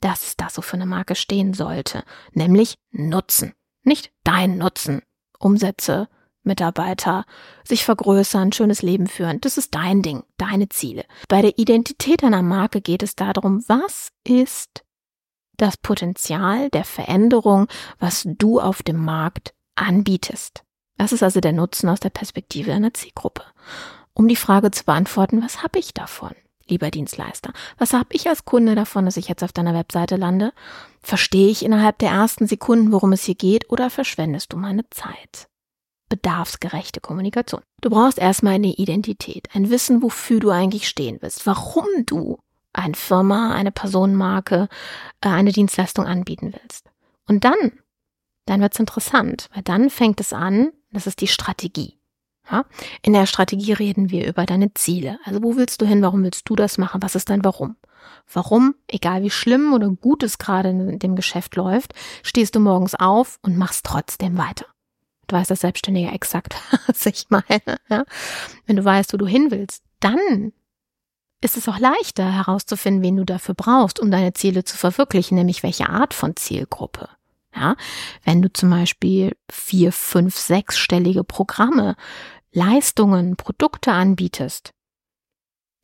Das 0.00 0.24
ist 0.24 0.40
das, 0.40 0.56
wofür 0.56 0.78
eine 0.78 0.86
Marke 0.86 1.14
stehen 1.14 1.54
sollte, 1.54 2.04
nämlich 2.32 2.76
Nutzen. 2.90 3.54
Nicht 3.84 4.12
dein 4.24 4.58
Nutzen. 4.58 5.02
Umsätze, 5.38 6.08
Mitarbeiter, 6.44 7.24
sich 7.64 7.84
vergrößern, 7.84 8.52
schönes 8.52 8.82
Leben 8.82 9.06
führen. 9.06 9.40
Das 9.40 9.58
ist 9.58 9.74
dein 9.74 10.02
Ding, 10.02 10.24
deine 10.38 10.68
Ziele. 10.68 11.04
Bei 11.28 11.42
der 11.42 11.58
Identität 11.58 12.24
einer 12.24 12.42
Marke 12.42 12.80
geht 12.80 13.02
es 13.02 13.14
darum, 13.14 13.62
was 13.68 14.08
ist 14.26 14.84
das 15.56 15.76
Potenzial 15.76 16.70
der 16.70 16.84
Veränderung, 16.84 17.68
was 17.98 18.26
du 18.26 18.60
auf 18.60 18.82
dem 18.82 19.04
Markt 19.04 19.54
anbietest. 19.74 20.62
Das 20.98 21.12
ist 21.12 21.22
also 21.22 21.40
der 21.40 21.52
Nutzen 21.52 21.88
aus 21.88 22.00
der 22.00 22.10
Perspektive 22.10 22.72
einer 22.72 22.94
Zielgruppe. 22.94 23.42
Um 24.14 24.28
die 24.28 24.36
Frage 24.36 24.70
zu 24.70 24.84
beantworten, 24.84 25.42
was 25.42 25.62
habe 25.62 25.78
ich 25.78 25.94
davon, 25.94 26.32
lieber 26.68 26.90
Dienstleister? 26.90 27.52
Was 27.78 27.92
habe 27.92 28.10
ich 28.12 28.28
als 28.28 28.44
Kunde 28.44 28.74
davon, 28.74 29.06
dass 29.06 29.16
ich 29.16 29.28
jetzt 29.28 29.42
auf 29.42 29.52
deiner 29.52 29.74
Webseite 29.74 30.16
lande? 30.16 30.52
Verstehe 31.00 31.48
ich 31.48 31.64
innerhalb 31.64 31.98
der 31.98 32.10
ersten 32.10 32.46
Sekunden, 32.46 32.92
worum 32.92 33.12
es 33.12 33.24
hier 33.24 33.34
geht, 33.34 33.70
oder 33.70 33.90
verschwendest 33.90 34.52
du 34.52 34.56
meine 34.56 34.88
Zeit? 34.90 35.48
bedarfsgerechte 36.12 37.00
Kommunikation. 37.00 37.62
Du 37.80 37.88
brauchst 37.88 38.18
erstmal 38.18 38.52
eine 38.54 38.74
Identität, 38.74 39.48
ein 39.54 39.70
Wissen, 39.70 40.02
wofür 40.02 40.40
du 40.40 40.50
eigentlich 40.50 40.86
stehen 40.86 41.16
willst, 41.22 41.46
warum 41.46 41.86
du 42.04 42.38
eine 42.72 42.94
Firma, 42.94 43.54
eine 43.54 43.72
Personenmarke, 43.72 44.68
äh, 45.20 45.28
eine 45.28 45.52
Dienstleistung 45.52 46.06
anbieten 46.06 46.52
willst. 46.52 46.90
Und 47.26 47.44
dann, 47.44 47.72
dann 48.46 48.60
wird's 48.60 48.78
interessant, 48.78 49.48
weil 49.54 49.62
dann 49.62 49.90
fängt 49.90 50.20
es 50.20 50.32
an, 50.32 50.72
das 50.90 51.06
ist 51.06 51.20
die 51.20 51.28
Strategie. 51.28 51.98
Ja? 52.50 52.64
In 53.02 53.12
der 53.12 53.26
Strategie 53.26 53.72
reden 53.72 54.10
wir 54.10 54.26
über 54.26 54.46
deine 54.46 54.74
Ziele. 54.74 55.18
Also 55.24 55.42
wo 55.42 55.56
willst 55.56 55.80
du 55.80 55.86
hin? 55.86 56.02
Warum 56.02 56.22
willst 56.24 56.48
du 56.48 56.56
das 56.56 56.78
machen? 56.78 57.02
Was 57.02 57.14
ist 57.14 57.30
dein 57.30 57.44
Warum? 57.44 57.76
Warum, 58.32 58.74
egal 58.88 59.22
wie 59.22 59.30
schlimm 59.30 59.72
oder 59.72 59.88
gut 59.88 60.22
es 60.22 60.38
gerade 60.38 60.70
in 60.70 60.98
dem 60.98 61.16
Geschäft 61.16 61.56
läuft, 61.56 61.94
stehst 62.22 62.54
du 62.54 62.60
morgens 62.60 62.94
auf 62.94 63.38
und 63.42 63.56
machst 63.56 63.84
trotzdem 63.84 64.38
weiter. 64.38 64.66
Du 65.28 65.36
weißt 65.36 65.50
das 65.50 65.60
Selbstständige 65.60 66.10
exakt, 66.10 66.56
was 66.86 67.06
ich 67.06 67.26
meine. 67.28 67.78
Ja? 67.88 68.04
Wenn 68.66 68.76
du 68.76 68.84
weißt, 68.84 69.12
wo 69.12 69.16
du 69.16 69.26
hin 69.26 69.50
willst, 69.50 69.82
dann 70.00 70.52
ist 71.42 71.56
es 71.56 71.68
auch 71.68 71.78
leichter 71.78 72.32
herauszufinden, 72.32 73.02
wen 73.02 73.16
du 73.16 73.24
dafür 73.24 73.54
brauchst, 73.54 74.00
um 74.00 74.10
deine 74.10 74.32
Ziele 74.32 74.64
zu 74.64 74.76
verwirklichen, 74.76 75.36
nämlich 75.36 75.62
welche 75.62 75.88
Art 75.88 76.14
von 76.14 76.36
Zielgruppe. 76.36 77.08
Ja, 77.54 77.76
wenn 78.24 78.40
du 78.40 78.50
zum 78.50 78.70
Beispiel 78.70 79.36
vier, 79.50 79.92
fünf, 79.92 80.38
sechsstellige 80.38 81.22
Programme, 81.22 81.96
Leistungen, 82.52 83.36
Produkte 83.36 83.92
anbietest, 83.92 84.72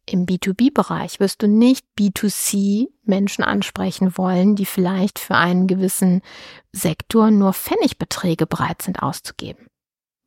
im 0.08 0.24
B2B-Bereich 0.24 1.20
wirst 1.20 1.42
du 1.42 1.48
nicht 1.48 1.84
B2C 1.98 2.88
Menschen 3.04 3.44
ansprechen 3.44 4.16
wollen, 4.16 4.56
die 4.56 4.64
vielleicht 4.64 5.18
für 5.18 5.34
einen 5.34 5.66
gewissen 5.66 6.22
Sektor 6.72 7.30
nur 7.30 7.52
Pfennigbeträge 7.52 8.46
bereit 8.46 8.80
sind 8.80 9.02
auszugeben. 9.02 9.66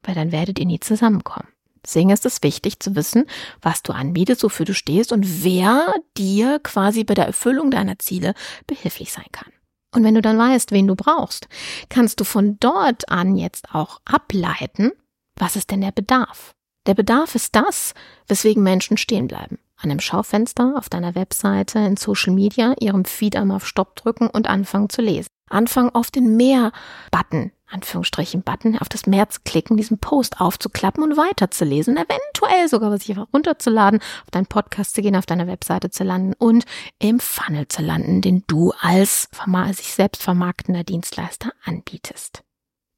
Weil 0.03 0.13
dann 0.13 0.31
werdet 0.31 0.59
ihr 0.59 0.67
nie 0.67 0.79
zusammenkommen. 0.79 1.50
Deswegen 1.83 2.11
ist 2.11 2.25
es 2.25 2.43
wichtig 2.43 2.79
zu 2.79 2.95
wissen, 2.95 3.25
was 3.61 3.83
du 3.83 3.93
anbietest, 3.93 4.43
wofür 4.43 4.65
du 4.65 4.73
stehst 4.73 5.11
und 5.11 5.43
wer 5.43 5.93
dir 6.17 6.59
quasi 6.59 7.03
bei 7.03 7.13
der 7.13 7.25
Erfüllung 7.25 7.71
deiner 7.71 7.97
Ziele 7.99 8.33
behilflich 8.67 9.11
sein 9.11 9.25
kann. 9.31 9.51
Und 9.93 10.03
wenn 10.03 10.15
du 10.15 10.21
dann 10.21 10.37
weißt, 10.37 10.71
wen 10.71 10.87
du 10.87 10.95
brauchst, 10.95 11.47
kannst 11.89 12.19
du 12.19 12.23
von 12.23 12.57
dort 12.59 13.09
an 13.09 13.35
jetzt 13.35 13.73
auch 13.73 13.99
ableiten, 14.05 14.91
was 15.35 15.55
ist 15.55 15.71
denn 15.71 15.81
der 15.81 15.91
Bedarf? 15.91 16.53
Der 16.87 16.93
Bedarf 16.93 17.35
ist 17.35 17.55
das, 17.55 17.93
weswegen 18.27 18.63
Menschen 18.63 18.97
stehen 18.97 19.27
bleiben. 19.27 19.59
An 19.77 19.89
einem 19.89 19.99
Schaufenster, 19.99 20.75
auf 20.77 20.89
deiner 20.89 21.15
Webseite, 21.15 21.79
in 21.79 21.97
Social 21.97 22.33
Media, 22.33 22.73
ihrem 22.79 23.05
Feed 23.05 23.35
einmal 23.35 23.57
auf 23.57 23.67
Stopp 23.67 23.95
drücken 23.95 24.27
und 24.27 24.47
anfangen 24.47 24.89
zu 24.89 25.01
lesen. 25.01 25.27
Anfangen 25.49 25.93
auf 25.93 26.11
den 26.11 26.37
Mehr-Button 26.37 27.51
Anführungsstrichen 27.71 28.43
Button 28.43 28.77
auf 28.77 28.89
das 28.89 29.07
Mehr 29.07 29.29
zu 29.29 29.39
klicken, 29.43 29.77
diesen 29.77 29.99
Post 29.99 30.39
aufzuklappen 30.39 31.03
und 31.03 31.17
weiterzulesen, 31.17 31.97
eventuell 31.97 32.67
sogar 32.67 32.91
was 32.91 33.03
sich 33.05 33.17
runterzuladen, 33.17 33.99
auf 33.99 34.31
deinen 34.31 34.45
Podcast 34.45 34.95
zu 34.95 35.01
gehen, 35.01 35.15
auf 35.15 35.25
deiner 35.25 35.47
Webseite 35.47 35.89
zu 35.89 36.03
landen 36.03 36.33
und 36.33 36.65
im 36.99 37.19
Funnel 37.19 37.67
zu 37.67 37.81
landen, 37.81 38.21
den 38.21 38.43
du 38.47 38.73
als 38.79 39.29
sich 39.71 39.93
selbst 39.93 40.23
vermarktender 40.23 40.83
Dienstleister 40.83 41.53
anbietest. 41.63 42.43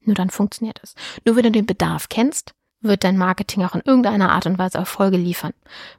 Nur 0.02 0.16
dann 0.16 0.30
funktioniert 0.30 0.80
es. 0.84 0.96
Nur 1.26 1.36
wenn 1.36 1.44
du 1.44 1.52
den 1.52 1.66
Bedarf 1.66 2.10
kennst, 2.10 2.54
wird 2.84 3.04
dein 3.04 3.18
Marketing 3.18 3.64
auch 3.64 3.76
in 3.76 3.82
irgendeiner 3.86 4.32
Art 4.32 4.46
und 4.46 4.58
Weise 4.58 4.78
Erfolge 4.78 5.18
liefern. 5.18 5.54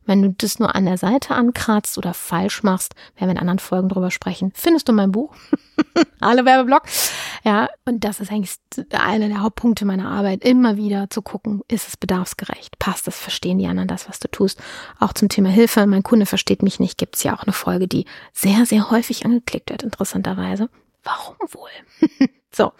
Wenn 0.04 0.22
du 0.22 0.30
das 0.30 0.58
nur 0.58 0.74
an 0.74 0.84
der 0.84 0.98
Seite 0.98 1.34
ankratzt 1.34 1.98
oder 1.98 2.14
falsch 2.14 2.62
machst, 2.62 2.94
werden 3.16 3.28
wir 3.28 3.32
in 3.32 3.38
anderen 3.38 3.58
Folgen 3.58 3.88
drüber 3.88 4.10
sprechen, 4.10 4.52
findest 4.54 4.88
du 4.88 4.92
mein 4.92 5.10
Buch. 5.10 5.34
Alle 6.20 6.44
Werbeblock. 6.44 6.82
Ja, 7.44 7.68
und 7.84 8.04
das 8.04 8.20
ist 8.20 8.30
eigentlich 8.30 8.54
einer 8.92 9.28
der 9.28 9.42
Hauptpunkte 9.42 9.84
meiner 9.84 10.08
Arbeit, 10.08 10.44
immer 10.44 10.76
wieder 10.76 11.10
zu 11.10 11.22
gucken, 11.22 11.62
ist 11.68 11.88
es 11.88 11.96
bedarfsgerecht? 11.96 12.78
Passt 12.78 13.08
es? 13.08 13.18
Verstehen 13.18 13.58
die 13.58 13.66
anderen 13.66 13.88
das, 13.88 14.08
was 14.08 14.18
du 14.18 14.28
tust? 14.28 14.62
Auch 15.00 15.12
zum 15.12 15.28
Thema 15.28 15.48
Hilfe, 15.48 15.86
mein 15.86 16.02
Kunde 16.02 16.26
versteht 16.26 16.62
mich 16.62 16.80
nicht, 16.80 16.98
gibt 16.98 17.16
es 17.16 17.22
ja 17.22 17.34
auch 17.34 17.42
eine 17.42 17.52
Folge, 17.52 17.88
die 17.88 18.04
sehr, 18.32 18.66
sehr 18.66 18.90
häufig 18.90 19.24
angeklickt 19.24 19.70
wird, 19.70 19.82
interessanterweise. 19.82 20.68
Warum 21.02 21.36
wohl? 21.50 21.70
so. 22.52 22.72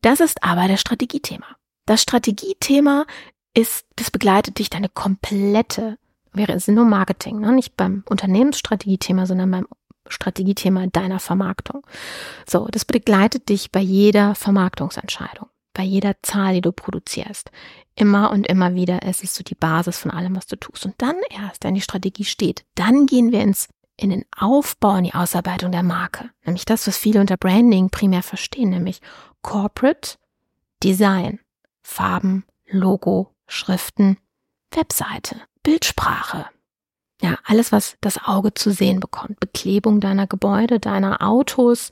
Das 0.00 0.20
ist 0.20 0.42
aber 0.44 0.68
das 0.68 0.80
Strategiethema. 0.80 1.46
Das 1.88 2.02
Strategiethema 2.02 3.06
ist, 3.54 3.86
das 3.96 4.10
begleitet 4.10 4.58
dich 4.58 4.68
deine 4.68 4.90
komplette, 4.90 5.96
wäre 6.34 6.52
es 6.52 6.68
nur 6.68 6.84
Marketing, 6.84 7.40
ne? 7.40 7.50
nicht 7.52 7.78
beim 7.78 8.04
Unternehmensstrategiethema, 8.10 9.24
sondern 9.24 9.50
beim 9.50 9.66
Strategiethema 10.06 10.86
deiner 10.88 11.18
Vermarktung. 11.18 11.86
So, 12.46 12.68
das 12.70 12.84
begleitet 12.84 13.48
dich 13.48 13.72
bei 13.72 13.80
jeder 13.80 14.34
Vermarktungsentscheidung, 14.34 15.46
bei 15.72 15.82
jeder 15.82 16.16
Zahl, 16.20 16.56
die 16.56 16.60
du 16.60 16.72
produzierst. 16.72 17.50
Immer 17.94 18.32
und 18.32 18.46
immer 18.46 18.74
wieder 18.74 19.00
ist 19.04 19.24
es 19.24 19.34
so 19.34 19.42
die 19.42 19.54
Basis 19.54 19.96
von 19.96 20.10
allem, 20.10 20.36
was 20.36 20.46
du 20.46 20.56
tust. 20.56 20.84
Und 20.84 20.94
dann 20.98 21.16
erst, 21.30 21.64
wenn 21.64 21.74
die 21.74 21.80
Strategie 21.80 22.26
steht, 22.26 22.66
dann 22.74 23.06
gehen 23.06 23.32
wir 23.32 23.40
ins 23.40 23.66
in 23.96 24.10
den 24.10 24.26
Aufbau, 24.36 24.96
in 24.96 25.04
die 25.04 25.14
Ausarbeitung 25.14 25.72
der 25.72 25.82
Marke. 25.82 26.28
Nämlich 26.44 26.66
das, 26.66 26.86
was 26.86 26.98
viele 26.98 27.18
unter 27.18 27.38
Branding 27.38 27.88
primär 27.88 28.22
verstehen, 28.22 28.68
nämlich 28.68 29.00
Corporate 29.40 30.18
Design. 30.84 31.40
Farben, 31.88 32.44
Logo, 32.68 33.34
Schriften, 33.46 34.18
Webseite, 34.72 35.36
Bildsprache. 35.62 36.44
Ja, 37.22 37.38
alles, 37.44 37.72
was 37.72 37.96
das 38.02 38.22
Auge 38.22 38.52
zu 38.52 38.70
sehen 38.70 39.00
bekommt. 39.00 39.40
Beklebung 39.40 39.98
deiner 39.98 40.26
Gebäude, 40.26 40.78
deiner 40.78 41.22
Autos, 41.26 41.88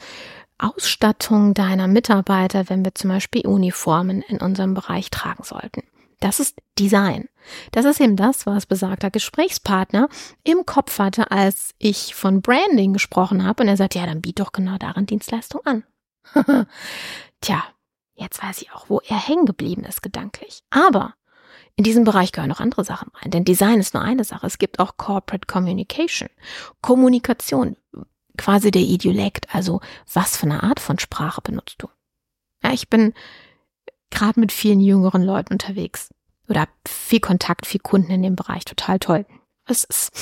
Ausstattung 0.59 1.55
deiner 1.55 1.89
Mitarbeiter, 1.89 2.69
wenn 2.69 2.85
wir 2.85 2.95
zum 2.95 3.09
Beispiel 3.09 3.47
Uniformen 3.47 4.21
in 4.21 4.39
unserem 4.39 4.75
Bereich 4.75 5.11
tragen 5.11 5.43
sollten. 5.43 5.83
Das 6.21 6.41
ist 6.41 6.59
Design. 6.79 7.29
Das 7.73 7.87
ist 7.87 8.01
eben 8.01 8.17
das, 8.17 8.47
was 8.47 8.67
besagter 8.67 9.11
Gesprächspartner 9.11 10.09
im 10.45 10.67
Kopf 10.67 10.99
hatte, 10.99 11.31
als 11.31 11.75
ich 11.79 12.15
von 12.15 12.43
Branding 12.43 12.93
gesprochen 12.93 13.45
habe. 13.45 13.63
Und 13.63 13.69
er 13.71 13.79
sagt, 13.79 13.95
ja, 13.95 14.07
dann 14.07 14.21
biet 14.21 14.41
doch 14.41 14.53
genau 14.53 14.77
darin 14.79 15.07
Dienstleistung 15.07 15.63
an. 15.65 15.85
Tja, 17.41 17.65
Jetzt 18.17 18.43
weiß 18.43 18.63
ich 18.63 18.73
auch, 18.73 18.89
wo 18.89 19.01
er 19.01 19.19
hängen 19.19 19.45
geblieben 19.45 19.85
ist 19.85 20.03
gedanklich. 20.03 20.63
Aber 20.71 21.15
in 21.77 21.85
diesem 21.85 22.05
Bereich 22.05 22.33
gehören 22.33 22.49
noch 22.49 22.61
andere 22.61 22.85
Sachen 22.85 23.11
rein, 23.15 23.31
denn 23.31 23.45
Design 23.45 23.79
ist 23.79 23.93
nur 23.93 24.03
eine 24.03 24.25
Sache. 24.25 24.47
Es 24.47 24.57
gibt 24.57 24.79
auch 24.79 24.97
Corporate 24.97 25.47
Communication, 25.47 26.31
Kommunikation, 26.81 27.77
quasi 28.39 28.71
der 28.71 28.83
Idiolekt. 28.83 29.55
Also 29.55 29.81
was 30.13 30.39
für 30.39 30.47
eine 30.47 30.63
Art 30.63 30.81
von 30.81 30.99
Sprache 30.99 31.43
benutzt 31.43 31.77
du? 31.79 31.89
Ja, 32.65 32.73
ich 32.73 32.89
bin 32.89 33.13
gerade 34.11 34.41
mit 34.41 34.53
vielen 34.53 34.81
jüngeren 34.81 35.23
Leuten 35.23 35.53
unterwegs 35.53 36.09
oder 36.49 36.67
viel 36.89 37.21
Kontakt, 37.21 37.67
viel 37.67 37.81
Kunden 37.81 38.11
in 38.11 38.23
dem 38.23 38.37
Bereich. 38.37 38.65
Total 38.65 38.99
toll. 38.99 39.27
Es 39.67 39.85
ist 39.85 40.13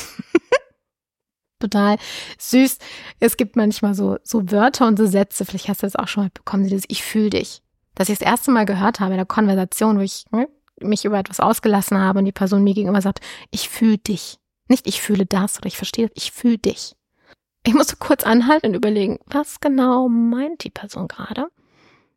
total 1.60 1.98
süß. 2.38 2.78
Es 3.20 3.36
gibt 3.36 3.54
manchmal 3.54 3.94
so, 3.94 4.18
so 4.24 4.50
Wörter 4.50 4.88
und 4.88 4.98
so 4.98 5.06
Sätze, 5.06 5.44
vielleicht 5.44 5.68
hast 5.68 5.82
du 5.82 5.86
das 5.86 5.96
auch 5.96 6.08
schon 6.08 6.24
mal 6.24 6.30
bekommen, 6.30 6.68
Ich 6.88 7.04
fühle 7.04 7.30
dich 7.30 7.62
dass 7.94 8.08
ich 8.08 8.18
das 8.18 8.26
erste 8.26 8.50
Mal 8.50 8.66
gehört 8.66 9.00
habe 9.00 9.12
in 9.12 9.18
der 9.18 9.26
Konversation, 9.26 9.98
wo 9.98 10.02
ich 10.02 10.24
ne, 10.30 10.48
mich 10.80 11.04
über 11.04 11.18
etwas 11.18 11.40
ausgelassen 11.40 11.98
habe 11.98 12.18
und 12.18 12.24
die 12.24 12.32
Person 12.32 12.64
mir 12.64 12.74
gegenüber 12.74 13.00
sagt, 13.00 13.20
ich 13.50 13.68
fühle 13.68 13.98
dich. 13.98 14.38
Nicht 14.68 14.86
ich 14.86 15.02
fühle 15.02 15.26
das 15.26 15.58
oder 15.58 15.66
ich 15.66 15.76
verstehe, 15.76 16.10
ich 16.14 16.32
fühle 16.32 16.58
dich. 16.58 16.96
Ich 17.66 17.74
musste 17.74 17.96
kurz 17.96 18.24
anhalten 18.24 18.68
und 18.68 18.74
überlegen, 18.74 19.18
was 19.26 19.60
genau 19.60 20.08
meint 20.08 20.64
die 20.64 20.70
Person 20.70 21.08
gerade? 21.08 21.48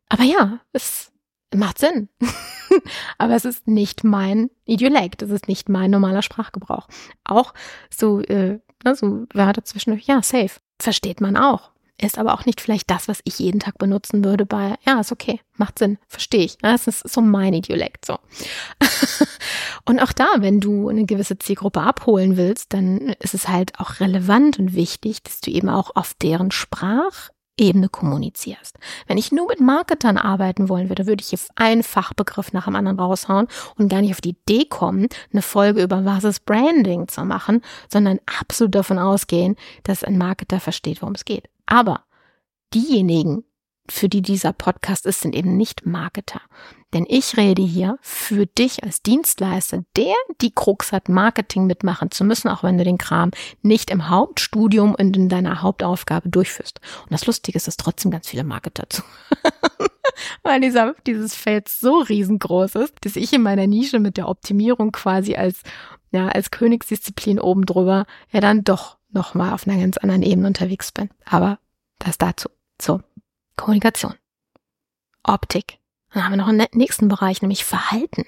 Aber 0.08 0.22
ja, 0.22 0.60
es 0.72 1.12
macht 1.54 1.78
Sinn. 1.78 2.08
Aber 3.18 3.34
es 3.34 3.44
ist 3.44 3.66
nicht 3.66 4.04
mein 4.04 4.50
Idiolekt, 4.66 5.22
es 5.22 5.30
ist 5.30 5.48
nicht 5.48 5.68
mein 5.68 5.90
normaler 5.90 6.22
Sprachgebrauch. 6.22 6.88
Auch 7.24 7.54
so, 7.90 8.20
äh, 8.20 8.60
ne, 8.84 8.94
so 8.94 9.26
Wörter 9.32 9.64
zwischendurch, 9.64 10.06
ja, 10.06 10.22
safe. 10.22 10.60
Versteht 10.78 11.20
man 11.20 11.36
auch 11.36 11.70
ist 12.00 12.18
aber 12.18 12.34
auch 12.34 12.46
nicht 12.46 12.60
vielleicht 12.60 12.90
das, 12.90 13.08
was 13.08 13.20
ich 13.24 13.38
jeden 13.38 13.60
Tag 13.60 13.78
benutzen 13.78 14.24
würde 14.24 14.46
bei, 14.46 14.76
ja, 14.86 15.00
ist 15.00 15.12
okay, 15.12 15.40
macht 15.56 15.78
Sinn, 15.78 15.98
verstehe 16.06 16.44
ich. 16.44 16.56
Das 16.58 16.86
ist 16.86 17.08
so 17.08 17.20
mein 17.20 17.54
Idiolekt, 17.54 18.04
so. 18.04 18.18
und 19.84 20.00
auch 20.00 20.12
da, 20.12 20.26
wenn 20.36 20.60
du 20.60 20.88
eine 20.88 21.06
gewisse 21.06 21.38
Zielgruppe 21.38 21.80
abholen 21.80 22.36
willst, 22.36 22.72
dann 22.72 23.14
ist 23.20 23.34
es 23.34 23.48
halt 23.48 23.78
auch 23.80 23.98
relevant 24.00 24.58
und 24.58 24.74
wichtig, 24.74 25.22
dass 25.24 25.40
du 25.40 25.50
eben 25.50 25.68
auch 25.68 25.96
auf 25.96 26.14
deren 26.14 26.52
Sprachebene 26.52 27.88
kommunizierst. 27.90 28.78
Wenn 29.08 29.18
ich 29.18 29.32
nur 29.32 29.48
mit 29.48 29.60
Marketern 29.60 30.18
arbeiten 30.18 30.68
wollen 30.68 30.88
würde, 30.88 31.06
würde 31.06 31.22
ich 31.22 31.30
hier 31.30 31.40
einen 31.56 31.82
Fachbegriff 31.82 32.52
nach 32.52 32.66
dem 32.66 32.76
anderen 32.76 33.00
raushauen 33.00 33.48
und 33.76 33.88
gar 33.88 34.02
nicht 34.02 34.12
auf 34.12 34.20
die 34.20 34.36
Idee 34.46 34.66
kommen, 34.66 35.08
eine 35.32 35.42
Folge 35.42 35.82
über 35.82 36.04
was 36.04 36.22
ist 36.22 36.46
Branding 36.46 37.08
zu 37.08 37.24
machen, 37.24 37.60
sondern 37.92 38.20
absolut 38.40 38.76
davon 38.76 39.00
ausgehen, 39.00 39.56
dass 39.82 40.04
ein 40.04 40.16
Marketer 40.16 40.60
versteht, 40.60 41.02
worum 41.02 41.16
es 41.16 41.24
geht. 41.24 41.48
Aber 41.70 42.04
diejenigen, 42.72 43.44
für 43.90 44.08
die 44.08 44.22
dieser 44.22 44.54
Podcast 44.54 45.04
ist, 45.04 45.20
sind 45.20 45.34
eben 45.34 45.56
nicht 45.56 45.84
Marketer. 45.84 46.40
Denn 46.94 47.04
ich 47.06 47.36
rede 47.36 47.62
hier 47.62 47.98
für 48.00 48.46
dich 48.46 48.82
als 48.84 49.02
Dienstleister, 49.02 49.84
der 49.96 50.14
die 50.40 50.50
Krux 50.50 50.92
hat, 50.92 51.10
Marketing 51.10 51.66
mitmachen 51.66 52.10
zu 52.10 52.24
müssen, 52.24 52.48
auch 52.48 52.62
wenn 52.62 52.78
du 52.78 52.84
den 52.84 52.96
Kram 52.96 53.32
nicht 53.60 53.90
im 53.90 54.08
Hauptstudium 54.08 54.94
und 54.94 55.16
in 55.16 55.28
deiner 55.28 55.60
Hauptaufgabe 55.60 56.30
durchführst. 56.30 56.80
Und 57.02 57.12
das 57.12 57.26
Lustige 57.26 57.56
ist, 57.56 57.66
dass 57.66 57.76
trotzdem 57.76 58.10
ganz 58.10 58.28
viele 58.28 58.44
Marketer 58.44 58.88
zu. 58.88 59.02
Weil 60.42 60.62
dieser, 60.62 60.94
dieses 61.06 61.34
Feld 61.34 61.68
so 61.68 61.98
riesengroß 61.98 62.76
ist, 62.76 62.94
dass 63.02 63.16
ich 63.16 63.32
in 63.34 63.42
meiner 63.42 63.66
Nische 63.66 63.98
mit 63.98 64.16
der 64.16 64.28
Optimierung 64.28 64.90
quasi 64.92 65.36
als, 65.36 65.60
ja, 66.10 66.28
als 66.28 66.50
Königsdisziplin 66.50 67.38
oben 67.38 67.66
drüber 67.66 68.06
ja 68.32 68.40
dann 68.40 68.64
doch 68.64 68.97
nochmal 69.10 69.52
auf 69.52 69.66
einer 69.66 69.78
ganz 69.78 69.96
anderen 69.98 70.22
Ebene 70.22 70.48
unterwegs 70.48 70.92
bin. 70.92 71.10
Aber 71.24 71.58
das 71.98 72.18
dazu. 72.18 72.48
So. 72.80 73.00
Kommunikation. 73.56 74.14
Optik. 75.24 75.78
Dann 76.12 76.24
haben 76.24 76.32
wir 76.32 76.36
noch 76.38 76.48
einen 76.48 76.66
nächsten 76.72 77.08
Bereich, 77.08 77.42
nämlich 77.42 77.64
Verhalten. 77.64 78.24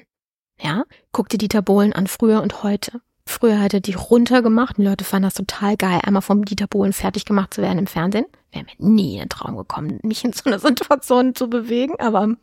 Ja, 0.61 0.85
guck 1.13 1.29
dir 1.29 1.39
Dieter 1.39 1.63
Bohlen 1.63 1.93
an, 1.93 2.07
früher 2.07 2.43
und 2.43 2.63
heute. 2.63 3.01
Früher 3.27 3.59
er 3.61 3.81
die 3.81 3.95
runtergemacht 3.95 4.77
und 4.77 4.85
die 4.85 4.89
Leute 4.89 5.05
fanden 5.05 5.29
das 5.29 5.35
total 5.35 5.77
geil, 5.77 6.01
einmal 6.03 6.21
vom 6.21 6.45
Dieter 6.45 6.67
Bohlen 6.67 6.93
fertig 6.93 7.25
gemacht 7.25 7.55
zu 7.55 7.63
werden 7.63 7.79
im 7.79 7.87
Fernsehen. 7.87 8.27
Wäre 8.51 8.65
mir 8.65 8.91
nie 8.91 9.15
in 9.15 9.21
den 9.21 9.29
Traum 9.29 9.57
gekommen, 9.57 10.01
mich 10.03 10.25
in 10.25 10.33
so 10.33 10.43
eine 10.47 10.59
Situation 10.59 11.35
zu 11.35 11.49
bewegen, 11.49 11.95
aber 12.01 12.23
hm, 12.23 12.39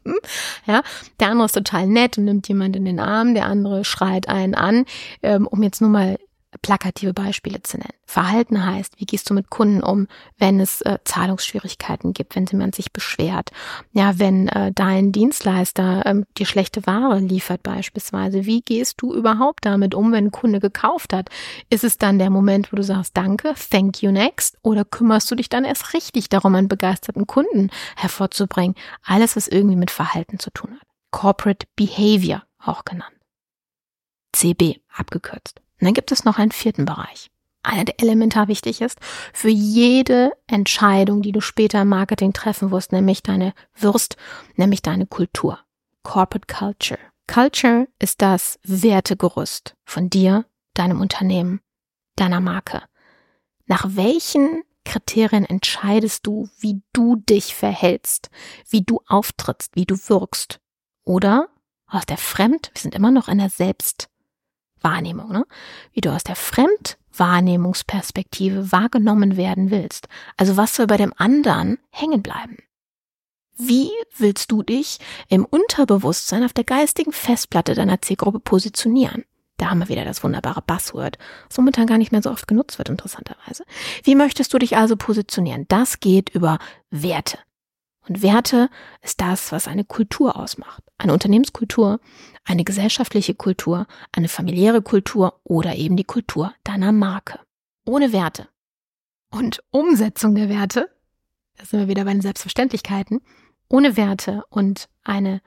ja, 0.66 0.82
der 1.20 1.30
andere 1.30 1.48
ist 1.48 1.56
total 1.56 1.88
nett 1.88 2.18
und 2.18 2.24
nimmt 2.26 2.48
jemand 2.48 2.76
in 2.78 2.86
den 2.86 3.02
Arm, 3.02 3.34
der 3.34 3.48
andere 3.48 3.84
schreit 3.84 4.30
einen 4.30 4.56
an, 4.56 4.86
ähm, 5.22 5.46
um 5.46 5.62
jetzt 5.62 5.82
nur 5.82 5.90
mal 5.90 6.18
plakative 6.62 7.14
Beispiele 7.14 7.62
zu 7.64 7.78
nennen. 7.78 7.94
Verhalten 8.06 8.66
heißt, 8.66 9.00
wie 9.00 9.06
gehst 9.06 9.30
du 9.30 9.34
mit 9.34 9.50
Kunden 9.50 9.84
um, 9.84 10.08
wenn 10.38 10.60
es 10.60 10.82
äh, 10.82 10.98
Zahlungsschwierigkeiten 11.04 12.14
gibt, 12.14 12.36
wenn 12.36 12.46
jemand 12.46 12.76
sich 12.76 12.92
beschwert. 12.94 13.52
Ja, 13.92 14.18
wenn 14.20 14.48
äh, 14.48 14.72
dein 14.74 15.12
Dienstleister 15.12 16.06
ähm, 16.06 16.26
dir 16.38 16.46
schlechte 16.46 16.86
Ware 16.86 17.20
liefert 17.20 17.64
beispielsweise, 17.64 18.46
wie 18.46 18.62
gehst 18.62 19.02
du 19.02 19.14
überhaupt 19.14 19.66
damit 19.66 19.94
um, 19.94 20.12
wenn 20.12 20.28
ein 20.28 20.32
Kunde 20.32 20.60
gekauft 20.60 21.14
hat? 21.14 21.30
Ist 21.70 21.84
es 21.84 21.98
dann 21.98 22.20
der 22.20 22.30
Moment, 22.30 22.72
wo 22.72 22.76
du 22.78 22.84
sagst, 22.84 23.16
danke, 23.18 23.54
thank 23.70 24.02
you 24.02 24.12
next, 24.12 24.58
oder 24.62 24.86
kümmerst 24.86 25.30
du 25.30 25.36
dich 25.36 25.50
dann 25.50 25.66
erst 25.66 25.94
richtig 25.94 26.30
darum, 26.30 26.56
einen 26.56 26.68
begeisterten 26.68 27.28
Kunden 27.28 27.70
hervorzubringen? 27.96 28.76
Alles, 29.04 29.36
was 29.36 29.48
irgendwie 29.48 29.76
mit 29.76 29.92
Verhalten 29.92 30.40
zu 30.40 30.52
tun 30.52 30.72
hat. 30.72 30.88
Corporate 31.12 31.68
Behavior 31.76 32.44
auch 32.60 32.86
genannt. 32.86 33.16
CB 34.34 34.82
abgekürzt. 34.94 35.62
Und 35.80 35.86
dann 35.86 35.94
gibt 35.94 36.12
es 36.12 36.26
noch 36.26 36.40
einen 36.40 36.52
vierten 36.52 36.86
Bereich. 36.86 37.30
Einer, 37.64 37.86
der 37.86 38.00
elementar 38.00 38.48
wichtig 38.48 38.82
ist 38.82 38.98
für 39.34 39.50
jede 39.50 40.32
Entscheidung, 40.48 41.22
die 41.22 41.32
du 41.34 41.42
später 41.42 41.82
im 41.82 41.90
Marketing 41.90 42.32
treffen 42.32 42.72
wirst, 42.72 42.92
nämlich 42.92 43.24
deine 43.24 43.54
Würst, 43.76 44.16
nämlich 44.56 44.82
deine 44.82 45.06
Kultur. 45.06 45.60
Corporate 46.04 46.48
Culture. 46.48 47.00
Culture 47.28 47.88
ist 48.00 48.22
das 48.22 48.58
Wertegerüst 48.64 49.76
von 49.84 50.10
dir, 50.10 50.46
deinem 50.74 51.02
Unternehmen, 51.02 51.60
deiner 52.16 52.40
Marke. 52.40 52.84
Nach 53.66 53.86
welchen 53.90 54.64
Kriterien 54.86 55.44
entscheidest 55.44 56.26
du, 56.26 56.50
wie 56.60 56.82
du 56.94 57.18
dich 57.18 57.54
verhältst, 57.54 58.30
wie 58.70 58.84
du 58.84 59.02
auftrittst, 59.08 59.76
wie 59.76 59.86
du 59.86 59.98
wirkst? 60.08 60.62
Oder 61.04 61.50
aus 61.88 62.06
der 62.06 62.18
Fremd, 62.18 62.72
wir 62.74 62.82
sind 62.82 62.96
immer 62.96 63.12
noch 63.12 63.28
in 63.28 63.40
der 63.40 63.50
Selbst 63.50 64.10
Wahrnehmung, 64.82 65.32
ne? 65.32 65.46
wie 65.94 66.02
du 66.02 66.12
aus 66.12 66.24
der 66.24 66.36
Fremdwahrnehmungsperspektive 66.36 68.72
wahrgenommen 68.72 69.38
werden 69.38 69.72
willst. 69.72 70.08
Also 70.38 70.58
was 70.58 70.76
soll 70.76 70.86
bei 70.88 70.98
dem 70.98 71.14
anderen 71.18 71.80
hängen 71.90 72.22
bleiben? 72.22 72.58
Wie 73.58 73.90
willst 74.16 74.52
du 74.52 74.62
dich 74.62 75.00
im 75.30 75.44
Unterbewusstsein 75.44 76.44
auf 76.44 76.54
der 76.54 76.64
geistigen 76.64 77.12
Festplatte 77.12 77.74
deiner 77.74 78.00
Zielgruppe 78.02 78.40
positionieren? 78.40 79.26
Da 79.58 79.72
haben 79.72 79.80
wir 79.80 79.90
wieder 79.90 80.06
das 80.06 80.24
wunderbare 80.24 80.62
Buzzword, 80.62 81.18
das 81.50 81.58
momentan 81.58 81.88
gar 81.88 81.98
nicht 81.98 82.12
mehr 82.12 82.22
so 82.22 82.30
oft 82.30 82.48
genutzt 82.48 82.78
wird, 82.78 82.90
interessanterweise. 82.90 83.64
Wie 84.04 84.14
möchtest 84.14 84.54
du 84.54 84.60
dich 84.60 84.78
also 84.78 84.96
positionieren? 84.96 85.66
Das 85.68 86.00
geht 86.00 86.30
über 86.30 86.60
Werte. 86.92 87.40
Und 88.08 88.22
Werte 88.22 88.70
ist 89.02 89.20
das, 89.20 89.52
was 89.52 89.68
eine 89.68 89.84
Kultur 89.84 90.38
ausmacht. 90.38 90.84
Eine 91.00 91.14
Unternehmenskultur, 91.14 92.00
eine 92.48 92.64
gesellschaftliche 92.64 93.36
Kultur, 93.36 93.88
eine 94.12 94.30
familiäre 94.30 94.82
Kultur 94.82 95.40
oder 95.44 95.76
eben 95.76 95.98
die 95.98 96.06
Kultur 96.06 96.54
deiner 96.64 96.92
Marke. 96.92 97.40
Ohne 97.86 98.14
Werte 98.14 98.48
und 99.32 99.62
Umsetzung 99.70 100.34
der 100.34 100.50
Werte, 100.50 100.90
da 101.58 101.66
sind 101.66 101.80
wir 101.80 101.88
wieder 101.88 102.06
bei 102.06 102.14
den 102.14 102.22
Selbstverständlichkeiten, 102.22 103.22
ohne 103.70 103.98
Werte 103.98 104.44
und 104.50 104.88
eine 105.04 105.42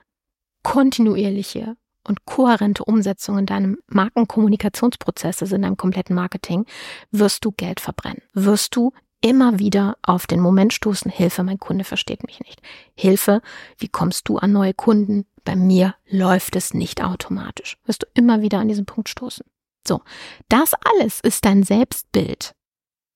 kontinuierliche 0.63 1.75
und 2.07 2.25
kohärente 2.25 2.85
Umsetzung 2.85 3.39
in 3.39 3.45
deinem 3.45 3.79
Markenkommunikationsprozess, 3.87 5.41
also 5.41 5.55
in 5.55 5.63
deinem 5.63 5.77
kompletten 5.77 6.15
Marketing, 6.15 6.65
wirst 7.11 7.45
du 7.45 7.51
Geld 7.51 7.79
verbrennen. 7.79 8.21
Wirst 8.33 8.75
du 8.75 8.91
immer 9.21 9.59
wieder 9.59 9.97
auf 10.01 10.27
den 10.27 10.39
Moment 10.39 10.73
stoßen, 10.73 11.11
Hilfe, 11.11 11.43
mein 11.43 11.59
Kunde 11.59 11.83
versteht 11.83 12.25
mich 12.25 12.39
nicht. 12.41 12.61
Hilfe, 12.95 13.41
wie 13.77 13.87
kommst 13.87 14.27
du 14.29 14.37
an 14.37 14.51
neue 14.51 14.73
Kunden? 14.73 15.25
Bei 15.43 15.55
mir 15.55 15.95
läuft 16.07 16.55
es 16.55 16.73
nicht 16.73 17.03
automatisch. 17.03 17.77
Wirst 17.85 18.03
du 18.03 18.07
immer 18.13 18.41
wieder 18.41 18.59
an 18.59 18.67
diesen 18.67 18.85
Punkt 18.85 19.09
stoßen. 19.09 19.45
So, 19.87 20.01
das 20.49 20.73
alles 20.73 21.19
ist 21.21 21.45
dein 21.45 21.63
Selbstbild. 21.63 22.53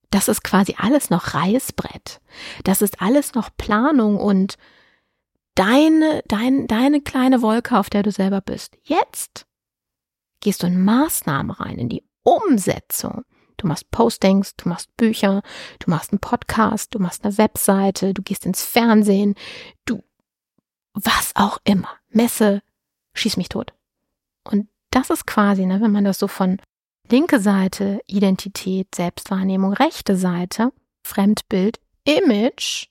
Das 0.09 0.27
ist 0.27 0.43
quasi 0.43 0.75
alles 0.77 1.09
noch 1.09 1.33
Reißbrett. 1.33 2.21
Das 2.63 2.81
ist 2.81 3.01
alles 3.01 3.33
noch 3.33 3.49
Planung 3.57 4.17
und 4.17 4.57
deine, 5.55 6.23
dein, 6.27 6.67
deine 6.67 7.01
kleine 7.01 7.41
Wolke, 7.41 7.77
auf 7.77 7.89
der 7.89 8.03
du 8.03 8.11
selber 8.11 8.41
bist. 8.41 8.77
Jetzt 8.83 9.45
gehst 10.39 10.63
du 10.63 10.67
in 10.67 10.83
Maßnahmen 10.83 11.51
rein, 11.51 11.77
in 11.77 11.89
die 11.89 12.03
Umsetzung. 12.23 13.23
Du 13.57 13.67
machst 13.67 13.89
Postings, 13.91 14.55
du 14.57 14.69
machst 14.69 14.95
Bücher, 14.97 15.41
du 15.79 15.89
machst 15.89 16.11
einen 16.11 16.19
Podcast, 16.19 16.93
du 16.93 16.99
machst 16.99 17.23
eine 17.23 17.38
Webseite, 17.38 18.13
du 18.13 18.21
gehst 18.21 18.45
ins 18.45 18.63
Fernsehen, 18.63 19.35
du 19.85 20.03
was 20.95 21.31
auch 21.36 21.60
immer. 21.63 21.89
Messe, 22.10 22.62
schieß 23.13 23.38
mich 23.38 23.49
tot. 23.49 23.73
Und 24.43 24.67
das 24.91 25.10
ist 25.10 25.27
quasi, 25.27 25.65
ne, 25.65 25.81
wenn 25.81 25.91
man 25.91 26.05
das 26.05 26.19
so 26.19 26.27
von 26.27 26.60
linke 27.10 27.39
Seite 27.39 27.99
Identität, 28.08 28.95
Selbstwahrnehmung, 28.95 29.73
rechte 29.73 30.15
Seite 30.15 30.71
Fremdbild, 31.05 31.79
Image 32.03 32.88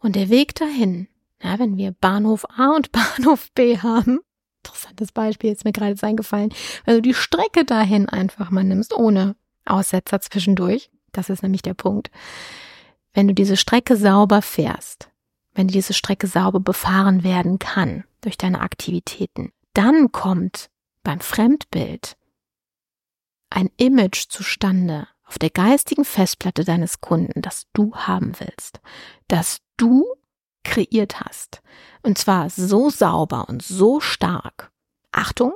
und 0.00 0.16
der 0.16 0.28
Weg 0.28 0.54
dahin. 0.54 1.08
Ja, 1.42 1.58
wenn 1.58 1.76
wir 1.76 1.92
Bahnhof 1.92 2.44
A 2.56 2.74
und 2.74 2.92
Bahnhof 2.92 3.50
B 3.52 3.78
haben, 3.78 4.20
interessantes 4.64 5.12
Beispiel, 5.12 5.52
ist 5.52 5.64
mir 5.64 5.72
gerade 5.72 5.96
eingefallen, 6.02 6.52
wenn 6.84 6.96
du 6.96 7.02
die 7.02 7.14
Strecke 7.14 7.64
dahin 7.64 8.08
einfach 8.08 8.50
mal 8.50 8.64
nimmst, 8.64 8.94
ohne 8.94 9.36
Aussetzer 9.64 10.20
zwischendurch. 10.20 10.90
Das 11.12 11.30
ist 11.30 11.42
nämlich 11.42 11.62
der 11.62 11.74
Punkt. 11.74 12.10
Wenn 13.12 13.28
du 13.28 13.34
diese 13.34 13.56
Strecke 13.56 13.96
sauber 13.96 14.40
fährst, 14.42 15.10
wenn 15.54 15.68
diese 15.68 15.92
Strecke 15.92 16.26
sauber 16.26 16.60
befahren 16.60 17.24
werden 17.24 17.58
kann 17.58 18.04
durch 18.20 18.38
deine 18.38 18.60
Aktivitäten, 18.60 19.52
dann 19.74 20.12
kommt 20.12 20.70
beim 21.02 21.20
Fremdbild 21.20 22.16
ein 23.50 23.70
Image 23.76 24.28
zustande 24.28 25.08
auf 25.24 25.38
der 25.38 25.50
geistigen 25.50 26.04
Festplatte 26.04 26.64
deines 26.64 27.00
Kunden, 27.00 27.42
das 27.42 27.66
du 27.72 27.94
haben 27.94 28.32
willst, 28.38 28.80
das 29.28 29.58
du 29.76 30.04
kreiert 30.64 31.20
hast. 31.20 31.62
Und 32.02 32.18
zwar 32.18 32.50
so 32.50 32.90
sauber 32.90 33.48
und 33.48 33.62
so 33.62 34.00
stark. 34.00 34.70
Achtung, 35.10 35.52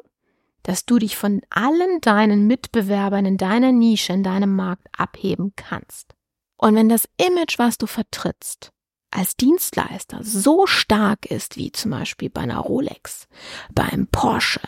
dass 0.62 0.84
du 0.84 0.98
dich 0.98 1.16
von 1.16 1.42
allen 1.50 2.00
deinen 2.00 2.46
Mitbewerbern 2.46 3.24
in 3.24 3.36
deiner 3.36 3.72
Nische, 3.72 4.12
in 4.12 4.22
deinem 4.22 4.54
Markt 4.56 4.88
abheben 4.96 5.52
kannst. 5.56 6.14
Und 6.56 6.74
wenn 6.74 6.88
das 6.88 7.08
Image, 7.18 7.58
was 7.58 7.78
du 7.78 7.86
vertrittst, 7.86 8.72
als 9.10 9.36
Dienstleister 9.36 10.20
so 10.22 10.66
stark 10.66 11.26
ist 11.26 11.56
wie 11.56 11.72
zum 11.72 11.92
Beispiel 11.92 12.30
bei 12.30 12.42
einer 12.42 12.58
Rolex, 12.58 13.28
beim 13.72 14.06
Porsche, 14.08 14.60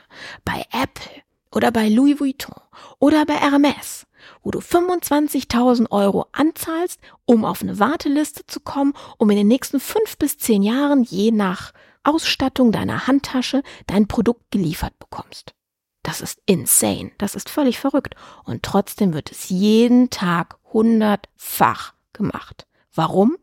bei 0.45 0.65
Apple 0.71 1.23
oder 1.53 1.71
bei 1.71 1.89
Louis 1.89 2.21
Vuitton 2.21 2.55
oder 2.99 3.25
bei 3.27 3.35
Hermes, 3.35 4.07
wo 4.43 4.51
du 4.51 4.61
25.000 4.61 5.91
Euro 5.91 6.27
anzahlst, 6.33 7.01
um 7.25 7.45
auf 7.45 7.63
eine 7.63 7.79
Warteliste 7.79 8.47
zu 8.47 8.61
kommen, 8.61 8.95
um 9.19 9.31
in 9.31 9.37
den 9.37 9.49
nächsten 9.49 9.81
fünf 9.81 10.19
bis 10.19 10.39
zehn 10.39 10.63
Jahren 10.63 11.03
je 11.03 11.31
nach 11.31 11.73
Ausstattung 12.05 12.73
deiner 12.73 13.07
Handtasche 13.07 13.63
dein 13.87 14.09
Produkt 14.09 14.51
geliefert 14.51 14.99
bekommst. 14.99 15.55
Das 16.03 16.21
ist 16.23 16.41
insane. 16.47 17.13
Das 17.19 17.35
ist 17.35 17.51
völlig 17.51 17.79
verrückt. 17.79 18.15
Und 18.45 18.63
trotzdem 18.63 19.13
wird 19.13 19.31
es 19.31 19.51
jeden 19.51 20.09
Tag 20.09 20.57
hundertfach 20.73 21.95
gemacht. 22.15 22.67
Warum? 22.95 23.37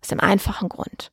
Aus 0.00 0.08
dem 0.08 0.20
einfachen 0.20 0.68
Grund. 0.68 1.12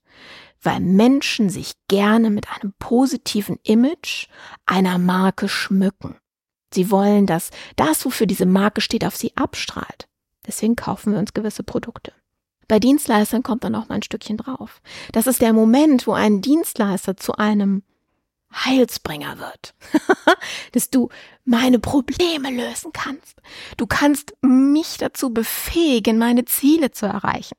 Weil 0.61 0.79
Menschen 0.79 1.49
sich 1.49 1.73
gerne 1.87 2.29
mit 2.29 2.47
einem 2.49 2.73
positiven 2.79 3.59
Image 3.63 4.27
einer 4.65 4.97
Marke 4.97 5.47
schmücken. 5.47 6.17
Sie 6.73 6.91
wollen, 6.91 7.25
dass 7.25 7.51
das, 7.75 8.05
wofür 8.05 8.27
diese 8.27 8.45
Marke 8.45 8.81
steht, 8.81 9.05
auf 9.05 9.15
sie 9.15 9.35
abstrahlt. 9.35 10.07
Deswegen 10.45 10.75
kaufen 10.75 11.13
wir 11.13 11.19
uns 11.19 11.33
gewisse 11.33 11.63
Produkte. 11.63 12.13
Bei 12.67 12.79
Dienstleistern 12.79 13.43
kommt 13.43 13.63
dann 13.63 13.73
noch 13.73 13.89
mal 13.89 13.95
ein 13.95 14.03
Stückchen 14.03 14.37
drauf. 14.37 14.81
Das 15.11 15.27
ist 15.27 15.41
der 15.41 15.53
Moment, 15.53 16.07
wo 16.07 16.13
ein 16.13 16.41
Dienstleister 16.41 17.15
zu 17.15 17.33
einem 17.35 17.83
Heilsbringer 18.53 19.37
wird. 19.39 19.73
Dass 20.71 20.89
du 20.89 21.09
meine 21.43 21.79
Probleme 21.79 22.49
lösen 22.49 22.91
kannst. 22.93 23.41
Du 23.77 23.85
kannst 23.85 24.33
mich 24.41 24.97
dazu 24.97 25.31
befähigen, 25.31 26.17
meine 26.17 26.45
Ziele 26.45 26.91
zu 26.91 27.05
erreichen. 27.05 27.57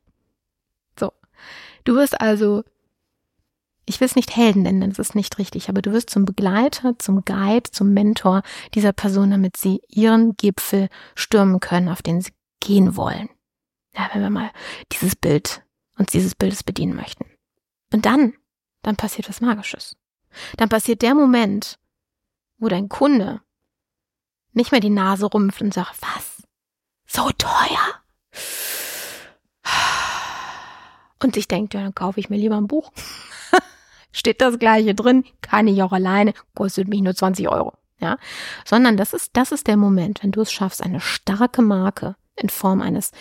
Du 1.87 1.95
wirst 1.95 2.21
also, 2.21 2.65
ich 3.87 4.01
will 4.01 4.07
es 4.07 4.17
nicht 4.17 4.37
Helden 4.37 4.63
nennen, 4.63 4.91
das 4.91 4.99
ist 4.99 5.15
nicht 5.15 5.39
richtig, 5.39 5.69
aber 5.69 5.81
du 5.81 5.93
wirst 5.93 6.11
zum 6.11 6.25
Begleiter, 6.25 6.99
zum 6.99 7.25
Guide, 7.25 7.71
zum 7.71 7.95
Mentor 7.95 8.43
dieser 8.75 8.93
Person, 8.93 9.31
damit 9.31 9.57
sie 9.57 9.81
ihren 9.89 10.37
Gipfel 10.37 10.89
stürmen 11.15 11.61
können, 11.61 11.89
auf 11.89 12.03
den 12.03 12.21
sie 12.21 12.33
gehen 12.61 12.97
wollen. 12.97 13.29
Ja, 13.97 14.11
wenn 14.13 14.21
wir 14.21 14.31
mal 14.31 14.51
dieses 14.91 15.15
Bild, 15.15 15.63
uns 15.97 16.11
dieses 16.11 16.35
Bildes 16.35 16.65
bedienen 16.65 16.97
möchten. 16.97 17.25
Und 17.93 18.05
dann, 18.05 18.35
dann 18.83 18.97
passiert 18.97 19.29
was 19.29 19.41
Magisches. 19.41 19.97
Dann 20.57 20.69
passiert 20.69 21.03
der 21.03 21.15
Moment, 21.15 21.79
wo 22.59 22.67
dein 22.67 22.89
Kunde 22.89 23.43
nicht 24.53 24.73
mehr 24.73 24.81
die 24.81 24.91
Nase 24.91 25.27
rumpft 25.27 25.63
und 25.63 25.73
sagt, 25.73 26.03
was? 26.03 26.43
So 27.07 27.31
teuer? 27.39 28.03
Und 31.23 31.35
sich 31.35 31.49
denkt, 31.49 31.75
ja, 31.75 31.81
dann 31.81 31.95
kaufe 31.95 32.21
ich 32.21 32.31
mir 32.31 32.37
lieber 32.37 32.57
ein 32.57 32.67
Buch. 32.67 32.93
Steht 34.13 34.41
das 34.41 34.59
gleiche 34.59 34.95
drin, 34.95 35.25
kann 35.41 35.67
ich 35.67 35.83
auch 35.83 35.93
alleine, 35.93 36.35
kostet 36.55 36.89
mich 36.89 37.01
nur 37.01 37.15
20 37.15 37.49
Euro. 37.49 37.75
Ja, 37.99 38.19
sondern 38.67 38.99
das 38.99 39.15
ist, 39.15 39.31
das 39.35 39.53
ist 39.53 39.67
der 39.67 39.79
Moment, 39.79 40.23
wenn 40.23 40.33
du 40.33 40.43
es 40.43 40.53
schaffst, 40.53 40.83
eine 40.83 41.01
starke 41.01 41.63
Marke 41.63 42.17
in 42.35 42.51
Form 42.51 42.83
eines 42.83 43.13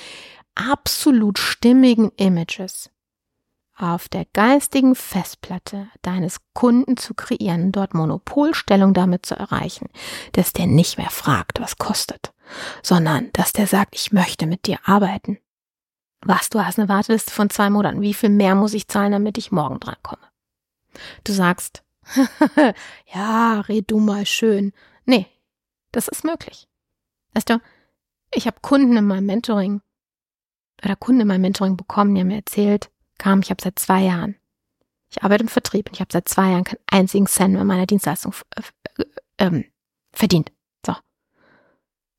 absolut 0.54 1.40
stimmigen 1.40 2.12
Images 2.18 2.90
auf 3.78 4.08
der 4.08 4.26
geistigen 4.34 4.96
Festplatte 4.96 5.90
deines 6.02 6.40
Kunden 6.54 6.98
zu 6.98 7.14
kreieren, 7.14 7.72
dort 7.72 7.94
Monopolstellung 7.94 8.94
damit 8.94 9.26
zu 9.26 9.36
erreichen, 9.36 9.90
dass 10.32 10.54
der 10.54 10.68
nicht 10.68 10.98
mehr 10.98 11.10
fragt, 11.10 11.60
was 11.60 11.78
kostet, 11.78 12.34
sondern 12.82 13.32
dass 13.34 13.52
der 13.52 13.68
sagt, 13.68 13.96
ich 13.96 14.14
möchte 14.14 14.48
mit 14.48 14.66
dir 14.66 14.80
arbeiten. 14.86 15.40
Was, 16.28 16.50
du 16.50 16.66
hast 16.66 16.80
eine 16.80 16.90
Warteliste 16.90 17.32
von 17.32 17.52
zwei 17.52 17.70
Monaten, 17.70 18.02
wie 18.02 18.16
viel 18.16 18.30
mehr 18.30 18.56
muss 18.56 18.74
ich 18.74 18.88
zahlen, 18.88 19.12
damit 19.12 19.38
ich 19.38 19.52
morgen 19.52 19.80
drankomme? 19.80 20.28
Du 21.24 21.34
sagst, 21.34 21.84
ja, 23.14 23.62
red 23.62 23.92
du 23.92 24.00
mal 24.00 24.26
schön. 24.26 24.74
Nee, 25.06 25.28
das 25.92 26.08
ist 26.08 26.24
möglich. 26.24 26.68
Weißt 27.34 27.52
du, 27.52 27.62
ich 28.34 28.48
habe 28.48 28.58
Kunden 28.62 28.98
in 28.98 29.06
meinem 29.06 29.28
Mentoring 29.28 29.82
oder 30.84 30.96
Kunden 30.96 31.22
in 31.22 31.28
meinem 31.28 31.42
Mentoring 31.42 31.78
bekommen, 31.78 32.16
die 32.16 32.22
haben 32.22 32.28
mir 32.28 32.38
erzählt, 32.38 32.90
kam, 33.20 33.42
ich 33.42 33.52
habe 33.52 33.62
seit 33.62 33.78
zwei 33.78 34.02
Jahren. 34.02 34.36
Ich 35.12 35.24
arbeite 35.24 35.44
im 35.44 35.48
Vertrieb 35.48 35.88
und 35.88 35.94
ich 35.94 36.02
habe 36.02 36.12
seit 36.12 36.28
zwei 36.28 36.50
Jahren 36.50 36.64
keinen 36.64 36.80
einzigen 36.88 37.28
Cent 37.28 37.54
mit 37.54 37.64
meiner 37.64 37.86
Dienstleistung 37.86 38.34
äh, 38.56 39.04
ähm, 39.38 39.66
verdient. 40.12 40.52
So. 40.84 40.94
Das 40.94 41.04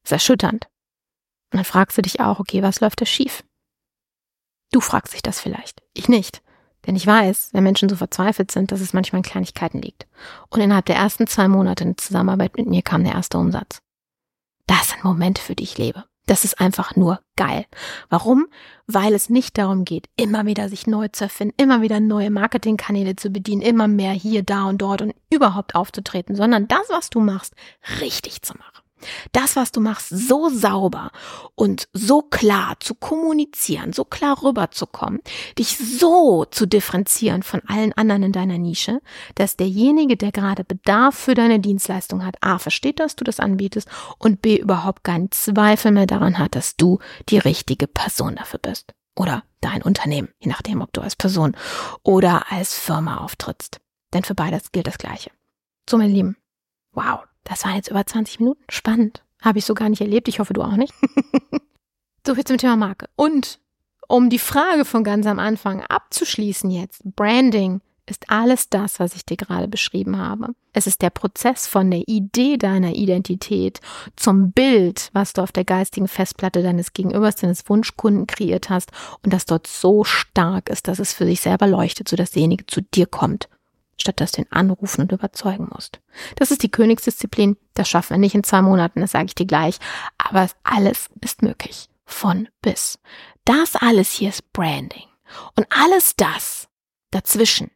ist 0.04 0.12
erschütternd. 0.12 0.68
Und 1.52 1.58
dann 1.58 1.64
fragst 1.64 1.98
du 1.98 2.02
dich 2.02 2.20
auch, 2.20 2.38
okay, 2.38 2.62
was 2.62 2.80
läuft 2.80 3.00
da 3.00 3.06
schief? 3.06 3.42
Du 4.72 4.80
fragst 4.80 5.14
dich 5.14 5.22
das 5.22 5.40
vielleicht. 5.40 5.82
Ich 5.94 6.08
nicht. 6.08 6.42
Denn 6.86 6.96
ich 6.96 7.06
weiß, 7.06 7.50
wenn 7.52 7.64
Menschen 7.64 7.88
so 7.88 7.96
verzweifelt 7.96 8.50
sind, 8.50 8.70
dass 8.70 8.80
es 8.80 8.92
manchmal 8.92 9.18
in 9.20 9.24
Kleinigkeiten 9.24 9.80
liegt. 9.80 10.06
Und 10.50 10.60
innerhalb 10.60 10.86
der 10.86 10.96
ersten 10.96 11.26
zwei 11.26 11.48
Monate 11.48 11.84
in 11.84 11.98
Zusammenarbeit 11.98 12.56
mit 12.56 12.66
mir 12.66 12.82
kam 12.82 13.02
der 13.02 13.14
erste 13.14 13.38
Umsatz. 13.38 13.80
Das 14.66 14.90
sind 14.90 15.04
Momente, 15.04 15.42
für 15.42 15.54
die 15.54 15.64
ich 15.64 15.78
lebe. 15.78 16.04
Das 16.26 16.44
ist 16.44 16.60
einfach 16.60 16.96
nur 16.96 17.20
geil. 17.36 17.66
Warum? 18.08 18.46
Weil 18.88 19.14
es 19.14 19.30
nicht 19.30 19.58
darum 19.58 19.84
geht, 19.84 20.08
immer 20.16 20.44
wieder 20.46 20.68
sich 20.68 20.86
neu 20.88 21.06
zu 21.08 21.24
erfinden, 21.24 21.54
immer 21.56 21.82
wieder 21.82 22.00
neue 22.00 22.30
Marketingkanäle 22.30 23.14
zu 23.14 23.30
bedienen, 23.30 23.62
immer 23.62 23.86
mehr 23.86 24.12
hier, 24.12 24.42
da 24.42 24.64
und 24.64 24.78
dort 24.78 25.02
und 25.02 25.14
überhaupt 25.30 25.76
aufzutreten, 25.76 26.34
sondern 26.34 26.66
das, 26.66 26.88
was 26.88 27.10
du 27.10 27.20
machst, 27.20 27.54
richtig 28.00 28.42
zu 28.42 28.54
machen 28.54 28.85
das, 29.32 29.56
was 29.56 29.72
du 29.72 29.80
machst, 29.80 30.08
so 30.08 30.48
sauber 30.48 31.10
und 31.54 31.88
so 31.92 32.22
klar 32.22 32.76
zu 32.80 32.94
kommunizieren, 32.94 33.92
so 33.92 34.04
klar 34.04 34.42
rüberzukommen, 34.42 35.20
dich 35.58 35.76
so 35.78 36.44
zu 36.46 36.66
differenzieren 36.66 37.42
von 37.42 37.62
allen 37.66 37.92
anderen 37.92 38.24
in 38.24 38.32
deiner 38.32 38.58
Nische, 38.58 39.00
dass 39.34 39.56
derjenige, 39.56 40.16
der 40.16 40.32
gerade 40.32 40.64
Bedarf 40.64 41.16
für 41.16 41.34
deine 41.34 41.60
Dienstleistung 41.60 42.24
hat, 42.24 42.36
A, 42.40 42.58
versteht, 42.58 43.00
dass 43.00 43.16
du 43.16 43.24
das 43.24 43.40
anbietest 43.40 43.88
und 44.18 44.42
B, 44.42 44.56
überhaupt 44.56 45.04
keinen 45.04 45.30
Zweifel 45.30 45.92
mehr 45.92 46.06
daran 46.06 46.38
hat, 46.38 46.54
dass 46.54 46.76
du 46.76 46.98
die 47.28 47.38
richtige 47.38 47.86
Person 47.86 48.36
dafür 48.36 48.60
bist. 48.60 48.94
Oder 49.14 49.44
dein 49.60 49.82
Unternehmen, 49.82 50.28
je 50.38 50.50
nachdem, 50.50 50.82
ob 50.82 50.92
du 50.92 51.00
als 51.00 51.16
Person 51.16 51.56
oder 52.02 52.52
als 52.52 52.74
Firma 52.74 53.18
auftrittst. 53.18 53.80
Denn 54.12 54.24
für 54.24 54.34
beides 54.34 54.72
gilt 54.72 54.86
das 54.86 54.98
Gleiche. 54.98 55.30
So, 55.88 55.96
meine 55.96 56.12
Lieben, 56.12 56.36
wow, 56.92 57.20
das 57.46 57.64
waren 57.64 57.76
jetzt 57.76 57.90
über 57.90 58.04
20 58.04 58.40
Minuten. 58.40 58.62
Spannend. 58.68 59.22
Habe 59.40 59.58
ich 59.58 59.64
so 59.64 59.74
gar 59.74 59.88
nicht 59.88 60.00
erlebt. 60.00 60.28
Ich 60.28 60.40
hoffe, 60.40 60.52
du 60.52 60.62
auch 60.62 60.76
nicht. 60.76 60.92
so 62.26 62.34
viel 62.34 62.44
zum 62.44 62.58
Thema 62.58 62.76
Marke. 62.76 63.06
Und 63.16 63.60
um 64.08 64.30
die 64.30 64.38
Frage 64.38 64.84
von 64.84 65.04
ganz 65.04 65.26
am 65.26 65.38
Anfang 65.38 65.82
abzuschließen 65.82 66.70
jetzt, 66.70 67.02
Branding 67.04 67.80
ist 68.08 68.30
alles 68.30 68.68
das, 68.68 69.00
was 69.00 69.16
ich 69.16 69.26
dir 69.26 69.36
gerade 69.36 69.66
beschrieben 69.66 70.16
habe. 70.16 70.54
Es 70.72 70.86
ist 70.86 71.02
der 71.02 71.10
Prozess 71.10 71.66
von 71.66 71.90
der 71.90 72.02
Idee 72.06 72.56
deiner 72.56 72.94
Identität 72.94 73.80
zum 74.14 74.52
Bild, 74.52 75.10
was 75.12 75.32
du 75.32 75.42
auf 75.42 75.50
der 75.50 75.64
geistigen 75.64 76.06
Festplatte 76.06 76.62
deines 76.62 76.92
Gegenübers, 76.92 77.36
deines 77.36 77.68
Wunschkunden 77.68 78.28
kreiert 78.28 78.70
hast 78.70 78.92
und 79.24 79.32
das 79.32 79.44
dort 79.44 79.66
so 79.66 80.04
stark 80.04 80.68
ist, 80.68 80.86
dass 80.86 81.00
es 81.00 81.12
für 81.12 81.24
sich 81.24 81.40
selber 81.40 81.66
leuchtet, 81.66 82.08
sodass 82.08 82.30
derjenige 82.30 82.66
zu 82.66 82.80
dir 82.80 83.06
kommt 83.06 83.48
statt 83.96 84.20
dass 84.20 84.32
du 84.32 84.42
ihn 84.42 84.48
anrufen 84.50 85.02
und 85.02 85.12
überzeugen 85.12 85.68
musst. 85.72 86.00
Das 86.36 86.50
ist 86.50 86.62
die 86.62 86.70
Königsdisziplin, 86.70 87.56
das 87.74 87.88
schaffen 87.88 88.10
wir 88.10 88.18
nicht 88.18 88.34
in 88.34 88.44
zwei 88.44 88.62
Monaten, 88.62 89.00
das 89.00 89.12
sage 89.12 89.26
ich 89.26 89.34
dir 89.34 89.46
gleich, 89.46 89.78
aber 90.18 90.48
alles 90.62 91.08
ist 91.20 91.42
möglich. 91.42 91.88
Von 92.04 92.48
bis. 92.62 92.98
Das 93.44 93.74
alles 93.74 94.12
hier 94.12 94.28
ist 94.28 94.52
Branding. 94.52 95.08
Und 95.56 95.66
alles 95.70 96.14
das 96.16 96.68
dazwischen, 97.10 97.70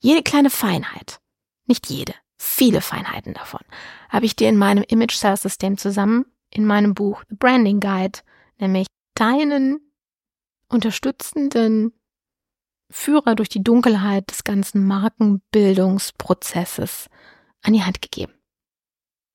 jede 0.00 0.22
kleine 0.22 0.50
Feinheit, 0.50 1.20
nicht 1.66 1.88
jede, 1.88 2.14
viele 2.38 2.80
Feinheiten 2.80 3.34
davon, 3.34 3.60
habe 4.08 4.24
ich 4.24 4.36
dir 4.36 4.48
in 4.48 4.56
meinem 4.56 4.84
Image 4.84 5.14
Sales 5.14 5.42
System 5.42 5.76
zusammen 5.76 6.26
in 6.50 6.64
meinem 6.64 6.94
Buch 6.94 7.22
The 7.28 7.36
Branding 7.36 7.80
Guide, 7.80 8.20
nämlich 8.58 8.86
deinen 9.14 9.80
unterstützenden 10.68 11.92
Führer 12.90 13.34
durch 13.34 13.48
die 13.48 13.64
Dunkelheit 13.64 14.30
des 14.30 14.44
ganzen 14.44 14.86
Markenbildungsprozesses 14.86 17.08
an 17.62 17.72
die 17.72 17.82
Hand 17.82 18.02
gegeben. 18.02 18.32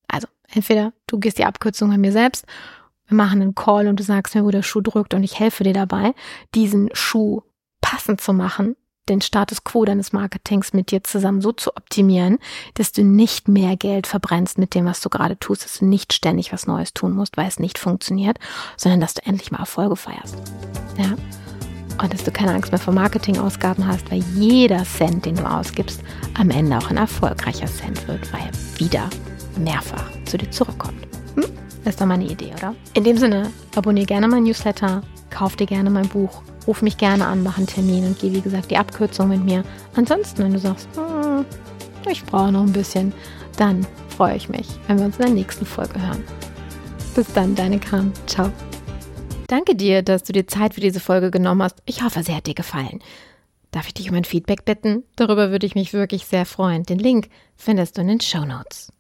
Also, 0.08 0.28
entweder 0.50 0.94
du 1.08 1.20
gehst 1.20 1.38
die 1.38 1.46
Abkürzung 1.46 1.90
bei 1.90 1.98
mir 1.98 2.12
selbst, 2.12 2.46
wir 3.08 3.16
machen 3.18 3.42
einen 3.42 3.56
Call 3.56 3.88
und 3.88 4.00
du 4.00 4.04
sagst 4.04 4.36
mir, 4.36 4.46
wo 4.46 4.52
der 4.52 4.64
Schuh 4.64 4.80
drückt 4.80 5.14
und 5.14 5.24
ich 5.24 5.38
helfe 5.38 5.66
dir 5.66 5.74
dabei, 5.74 6.14
diesen 6.56 6.90
Schuh 6.94 7.42
passend 7.82 8.22
zu 8.22 8.32
machen, 8.32 8.78
den 9.10 9.20
Status 9.20 9.66
quo 9.66 9.84
deines 9.84 10.14
Marketings 10.14 10.72
mit 10.72 10.92
dir 10.92 11.04
zusammen 11.04 11.42
so 11.42 11.52
zu 11.52 11.76
optimieren, 11.76 12.38
dass 12.76 12.94
du 12.94 13.04
nicht 13.04 13.50
mehr 13.50 13.76
Geld 13.76 14.08
verbrennst 14.08 14.58
mit 14.58 14.76
dem, 14.76 14.86
was 14.86 15.02
du 15.02 15.10
gerade 15.10 15.38
tust, 15.38 15.66
dass 15.66 15.80
du 15.80 15.86
nicht 15.86 16.14
ständig 16.14 16.54
was 16.54 16.68
Neues 16.68 16.94
tun 16.94 17.12
musst, 17.12 17.36
weil 17.36 17.48
es 17.48 17.60
nicht 17.60 17.78
funktioniert, 17.78 18.40
sondern 18.78 19.02
dass 19.02 19.16
du 19.16 19.26
endlich 19.26 19.52
mal 19.52 19.60
Erfolge 19.60 19.98
feierst. 19.98 20.38
Ja 20.98 21.18
und 22.02 22.14
dass 22.14 22.24
du 22.24 22.32
keine 22.32 22.54
Angst 22.54 22.72
mehr 22.72 22.80
vor 22.80 22.94
Marketingausgaben 22.94 23.86
hast, 23.88 24.12
weil 24.12 24.24
jeder 24.36 24.84
Cent, 24.84 25.26
den 25.26 25.36
du 25.36 25.44
ausgibst, 25.44 26.02
am 26.40 26.50
Ende 26.50 26.78
auch 26.78 26.90
ein 26.90 26.98
erfolgreicher 26.98 27.68
Cent 27.68 28.08
wird, 28.08 28.32
weil 28.34 28.42
er 28.42 28.80
wieder 28.80 29.10
mehrfach 29.58 30.10
zu 30.26 30.38
dir 30.38 30.50
zurückkommt. 30.50 31.08
Hm? 31.36 31.46
Das 31.84 31.94
ist 31.94 32.02
doch 32.02 32.08
mal 32.08 32.16
eine 32.16 32.26
Idee, 32.26 32.54
oder? 32.58 32.76
In 32.94 33.04
dem 33.04 33.18
Sinne, 33.18 33.52
abonniere 33.76 34.08
gerne 34.08 34.28
mein 34.28 34.44
Newsletter, 34.44 35.02
kauf 35.30 35.56
dir 35.56 35.68
gerne 35.68 35.90
mein 35.90 36.08
Buch, 36.08 36.42
ruf 36.68 36.82
mich 36.82 36.98
gerne 36.98 37.28
an, 37.28 37.44
mach 37.44 37.58
einen 37.58 37.68
Termin 37.68 38.06
und 38.06 38.20
geh, 38.20 38.32
wie 38.34 38.42
gesagt, 38.42 38.72
die 38.72 38.78
Abkürzung 38.78 39.30
mit 39.30 39.44
mir. 39.44 39.64
Ansonsten, 39.96 40.44
wenn 40.44 40.54
du 40.54 40.60
sagst, 40.60 40.88
hm, 40.96 41.46
ich 42.10 42.24
brauche 42.26 42.52
noch 42.52 42.64
ein 42.64 42.74
bisschen, 42.74 43.14
dann 43.58 43.86
freue 44.10 44.36
ich 44.36 44.50
mich, 44.50 44.68
wenn 44.88 44.98
wir 44.98 45.06
uns 45.06 45.18
in 45.18 45.26
der 45.26 45.34
nächsten 45.36 45.66
Folge 45.66 46.02
hören. 46.02 46.24
Bis 47.14 47.32
dann, 47.34 47.56
deine 47.56 47.80
Kram. 47.80 48.12
Ciao. 48.26 48.52
Danke 49.52 49.76
dir, 49.76 50.02
dass 50.02 50.24
du 50.24 50.32
dir 50.32 50.48
Zeit 50.48 50.76
für 50.76 50.80
diese 50.80 51.02
Folge 51.02 51.30
genommen 51.30 51.62
hast. 51.62 51.84
Ich 51.86 52.04
hoffe, 52.04 52.24
sie 52.24 52.34
hat 52.34 52.48
dir 52.48 52.54
gefallen. 52.54 53.04
Darf 53.72 53.86
ich 53.86 53.94
dich 53.94 54.10
um 54.10 54.16
ein 54.16 54.24
Feedback 54.24 54.64
bitten? 54.64 55.04
Darüber 55.18 55.52
würde 55.52 55.66
ich 55.66 55.76
mich 55.76 55.92
wirklich 55.92 56.26
sehr 56.26 56.46
freuen. 56.46 56.84
Den 56.84 57.00
Link 57.00 57.28
findest 57.58 57.98
du 57.98 58.02
in 58.02 58.08
den 58.08 58.22
Show 58.22 58.46
Notes. 58.46 58.94